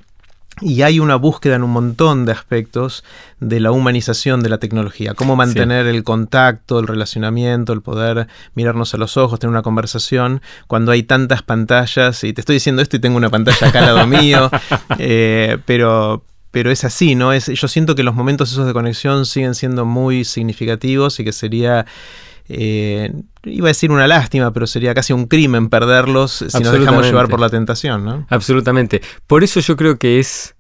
Y 0.60 0.82
hay 0.82 1.00
una 1.00 1.16
búsqueda 1.16 1.56
en 1.56 1.62
un 1.62 1.70
montón 1.70 2.26
de 2.26 2.32
aspectos 2.32 3.04
de 3.40 3.60
la 3.60 3.72
humanización 3.72 4.42
de 4.42 4.50
la 4.50 4.58
tecnología. 4.58 5.14
Cómo 5.14 5.34
mantener 5.34 5.86
el 5.86 6.04
contacto, 6.04 6.78
el 6.78 6.86
relacionamiento, 6.86 7.72
el 7.72 7.80
poder 7.80 8.28
mirarnos 8.54 8.92
a 8.92 8.98
los 8.98 9.16
ojos, 9.16 9.40
tener 9.40 9.50
una 9.50 9.62
conversación, 9.62 10.42
cuando 10.66 10.92
hay 10.92 11.02
tantas 11.02 11.42
pantallas. 11.42 12.22
Y 12.22 12.34
te 12.34 12.42
estoy 12.42 12.56
diciendo 12.56 12.82
esto 12.82 12.96
y 12.96 13.00
tengo 13.00 13.16
una 13.16 13.30
pantalla 13.30 13.66
acá 13.66 13.78
al 13.78 13.94
lado 13.94 14.06
mío. 14.06 14.50
Eh, 14.98 15.58
pero, 15.64 16.22
pero 16.50 16.70
es 16.70 16.84
así, 16.84 17.14
¿no? 17.14 17.32
Es, 17.32 17.46
yo 17.46 17.66
siento 17.68 17.94
que 17.94 18.02
los 18.02 18.14
momentos 18.14 18.52
esos 18.52 18.66
de 18.66 18.72
conexión 18.72 19.26
siguen 19.26 19.54
siendo 19.54 19.84
muy 19.84 20.24
significativos 20.24 21.18
y 21.18 21.24
que 21.24 21.32
sería 21.32 21.86
eh, 22.48 23.12
iba 23.44 23.68
a 23.68 23.70
decir 23.70 23.90
una 23.90 24.06
lástima, 24.06 24.52
pero 24.52 24.66
sería 24.66 24.94
casi 24.94 25.12
un 25.12 25.26
crimen 25.26 25.68
perderlos 25.68 26.44
si 26.48 26.62
nos 26.62 26.72
dejamos 26.72 27.06
llevar 27.06 27.28
por 27.28 27.40
la 27.40 27.48
tentación, 27.48 28.04
¿no? 28.04 28.26
Absolutamente. 28.28 29.00
Por 29.26 29.44
eso 29.44 29.60
yo 29.60 29.76
creo 29.76 29.98
que 29.98 30.18
es, 30.18 30.54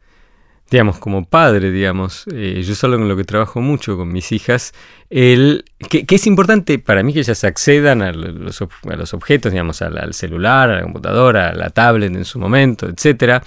digamos, 0.70 0.98
como 0.98 1.24
padre, 1.24 1.70
digamos, 1.70 2.24
eh, 2.32 2.62
yo 2.66 2.74
solo 2.74 2.98
con 2.98 3.08
lo 3.08 3.16
que 3.16 3.24
trabajo 3.24 3.60
mucho 3.60 3.96
con 3.96 4.12
mis 4.12 4.32
hijas, 4.32 4.72
el, 5.10 5.64
que, 5.90 6.06
es 6.08 6.26
importante 6.26 6.78
para 6.78 7.02
mí 7.02 7.12
que 7.12 7.20
ellas 7.20 7.44
accedan 7.44 8.02
a 8.02 8.12
los, 8.12 8.62
a 8.62 8.96
los 8.96 9.14
objetos, 9.14 9.52
digamos, 9.52 9.82
al, 9.82 9.98
al, 9.98 10.14
celular, 10.14 10.70
a 10.70 10.76
la 10.76 10.82
computadora, 10.82 11.50
a 11.50 11.54
la 11.54 11.70
tablet 11.70 12.14
en 12.14 12.24
su 12.24 12.38
momento, 12.38 12.88
etcétera 12.88 13.42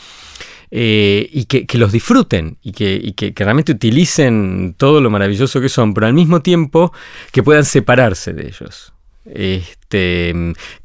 eh, 0.70 1.30
y 1.32 1.46
que, 1.46 1.78
los 1.78 1.92
disfruten 1.92 2.58
y, 2.62 2.74
que, 2.74 3.34
realmente 3.36 3.72
utilicen 3.72 4.76
todo 4.78 5.00
lo 5.02 5.10
maravilloso 5.10 5.62
que 5.62 5.70
son, 5.70 5.94
pero 5.94 6.08
al 6.08 6.14
mismo 6.14 6.42
tiempo 6.42 6.92
que 7.32 7.44
puedan 7.44 7.66
separarse 7.66 8.34
de 8.34 8.48
ellos. 8.48 8.94
Este, 9.26 10.34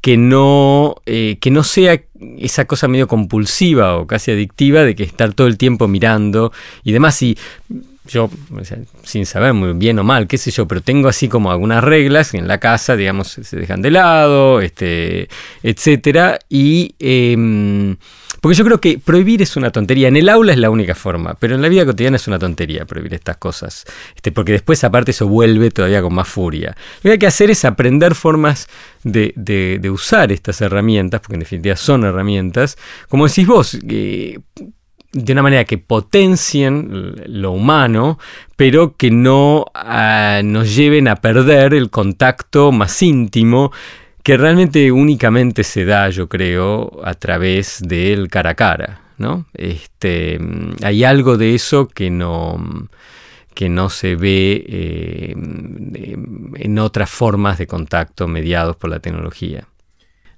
que, 0.01 0.17
no, 0.17 0.95
eh, 1.05 1.37
que 1.39 1.49
no 1.49 1.63
sea 1.63 2.01
esa 2.37 2.65
cosa 2.65 2.89
medio 2.89 3.07
compulsiva 3.07 3.95
o 3.95 4.05
casi 4.05 4.31
adictiva 4.31 4.81
de 4.81 4.95
que 4.95 5.03
estar 5.03 5.33
todo 5.33 5.47
el 5.47 5.57
tiempo 5.57 5.87
mirando 5.87 6.51
y 6.83 6.91
demás. 6.91 7.21
Y 7.21 7.37
yo, 8.07 8.29
sin 9.03 9.25
saber 9.25 9.53
muy 9.53 9.73
bien 9.73 9.97
o 9.99 10.03
mal, 10.03 10.27
qué 10.27 10.37
sé 10.37 10.51
yo, 10.51 10.67
pero 10.67 10.81
tengo 10.81 11.07
así 11.07 11.29
como 11.29 11.51
algunas 11.51 11.83
reglas 11.83 12.33
en 12.33 12.47
la 12.47 12.59
casa, 12.59 12.97
digamos, 12.97 13.27
se 13.29 13.57
dejan 13.57 13.81
de 13.81 13.91
lado, 13.91 14.59
este, 14.59 15.29
etcétera. 15.61 16.39
Y 16.49 16.95
em, 16.99 17.95
porque 18.43 18.57
yo 18.57 18.65
creo 18.65 18.81
que 18.81 18.99
prohibir 18.99 19.41
es 19.41 19.55
una 19.55 19.71
tontería. 19.71 20.09
En 20.09 20.17
el 20.17 20.27
aula 20.27 20.51
es 20.51 20.57
la 20.57 20.69
única 20.69 20.95
forma, 20.95 21.33
pero 21.35 21.55
en 21.55 21.61
la 21.61 21.69
vida 21.69 21.85
cotidiana 21.85 22.17
es 22.17 22.27
una 22.27 22.37
tontería 22.37 22.83
prohibir 22.83 23.13
estas 23.13 23.37
cosas. 23.37 23.85
Este, 24.17 24.33
porque 24.33 24.51
después, 24.51 24.83
aparte, 24.83 25.11
eso 25.11 25.29
vuelve 25.29 25.71
todavía 25.71 26.01
con 26.01 26.13
más 26.13 26.27
furia. 26.27 26.75
Lo 27.03 27.03
que 27.03 27.11
hay 27.11 27.19
que 27.19 27.27
hacer 27.27 27.51
es 27.51 27.63
aprender 27.63 28.15
formas 28.15 28.67
de, 29.05 29.89
usar 29.89 30.33
estas 30.33 30.59
herramientas, 30.59 31.21
porque 31.21 31.35
en 31.35 31.39
definitiva 31.39 31.77
son 31.77 32.03
herramientas. 32.03 32.77
Como 33.07 33.29
decís 33.29 33.47
vos, 33.47 33.79
de 33.81 34.41
una 35.13 35.41
manera 35.41 35.63
que 35.63 35.77
potencien 35.77 37.15
lo 37.27 37.51
humano, 37.51 38.19
pero 38.57 38.97
que 38.97 39.09
no 39.09 39.67
ah, 39.73 40.41
nos 40.43 40.75
lleven 40.75 41.07
a 41.07 41.15
perder 41.15 41.73
el 41.73 41.89
contacto 41.89 42.73
más 42.73 43.01
íntimo 43.01 43.71
que 44.23 44.37
realmente 44.37 44.91
únicamente 44.91 45.63
se 45.63 45.85
da, 45.85 46.09
yo 46.09 46.27
creo, 46.27 47.01
a 47.03 47.13
través 47.13 47.81
del 47.85 48.29
cara 48.29 48.51
a 48.51 48.55
cara. 48.55 49.03
¿no? 49.17 49.45
Este, 49.53 50.39
hay 50.83 51.03
algo 51.03 51.37
de 51.37 51.55
eso 51.55 51.87
que 51.87 52.09
no, 52.09 52.87
que 53.53 53.69
no 53.69 53.89
se 53.89 54.15
ve 54.15 54.63
eh, 54.67 55.35
en 55.35 56.79
otras 56.79 57.09
formas 57.09 57.57
de 57.57 57.67
contacto 57.67 58.27
mediados 58.27 58.75
por 58.75 58.89
la 58.89 58.99
tecnología. 58.99 59.67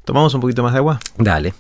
¿Tomamos 0.04 0.34
un 0.34 0.42
poquito 0.42 0.64
más 0.64 0.74
de 0.74 0.80
agua? 0.80 1.00
Dale. 1.18 1.54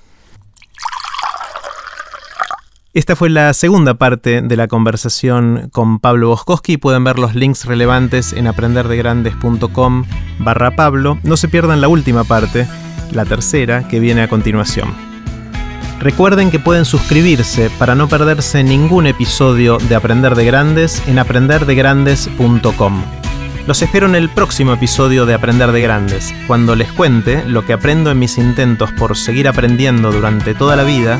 Esta 2.95 3.17
fue 3.17 3.29
la 3.29 3.53
segunda 3.53 3.95
parte 3.95 4.41
de 4.41 4.55
la 4.55 4.69
conversación 4.69 5.69
con 5.73 5.99
Pablo 5.99 6.29
Boskowski. 6.29 6.77
Pueden 6.77 7.03
ver 7.03 7.19
los 7.19 7.36
links 7.36 7.65
relevantes 7.65 8.31
en 8.31 8.47
aprenderdegrandes.com 8.47 10.05
barra 10.39 10.77
Pablo. 10.77 11.19
No 11.23 11.36
se 11.36 11.49
pierdan 11.49 11.81
la 11.81 11.89
última 11.89 12.23
parte, 12.23 12.65
la 13.12 13.25
tercera, 13.25 13.86
que 13.89 13.99
viene 13.99 14.21
a 14.21 14.29
continuación. 14.29 14.93
Recuerden 15.99 16.49
que 16.51 16.60
pueden 16.60 16.86
suscribirse 16.86 17.69
para 17.71 17.95
no 17.95 18.08
perderse 18.08 18.63
ningún 18.63 19.08
episodio 19.08 19.77
de 19.77 19.95
Aprender 19.95 20.34
de 20.34 20.45
Grandes 20.45 21.05
en 21.05 21.19
aprenderdegrandes.com. 21.19 23.03
Los 23.67 23.81
espero 23.81 24.08
en 24.08 24.15
el 24.15 24.29
próximo 24.29 24.71
episodio 24.71 25.25
de 25.25 25.34
Aprender 25.34 25.73
de 25.73 25.81
Grandes, 25.81 26.34
cuando 26.47 26.77
les 26.77 26.93
cuente 26.93 27.43
lo 27.43 27.65
que 27.65 27.73
aprendo 27.73 28.10
en 28.10 28.19
mis 28.19 28.38
intentos 28.38 28.93
por 28.93 29.17
seguir 29.17 29.49
aprendiendo 29.49 30.13
durante 30.13 30.53
toda 30.53 30.77
la 30.77 30.86
vida 30.86 31.19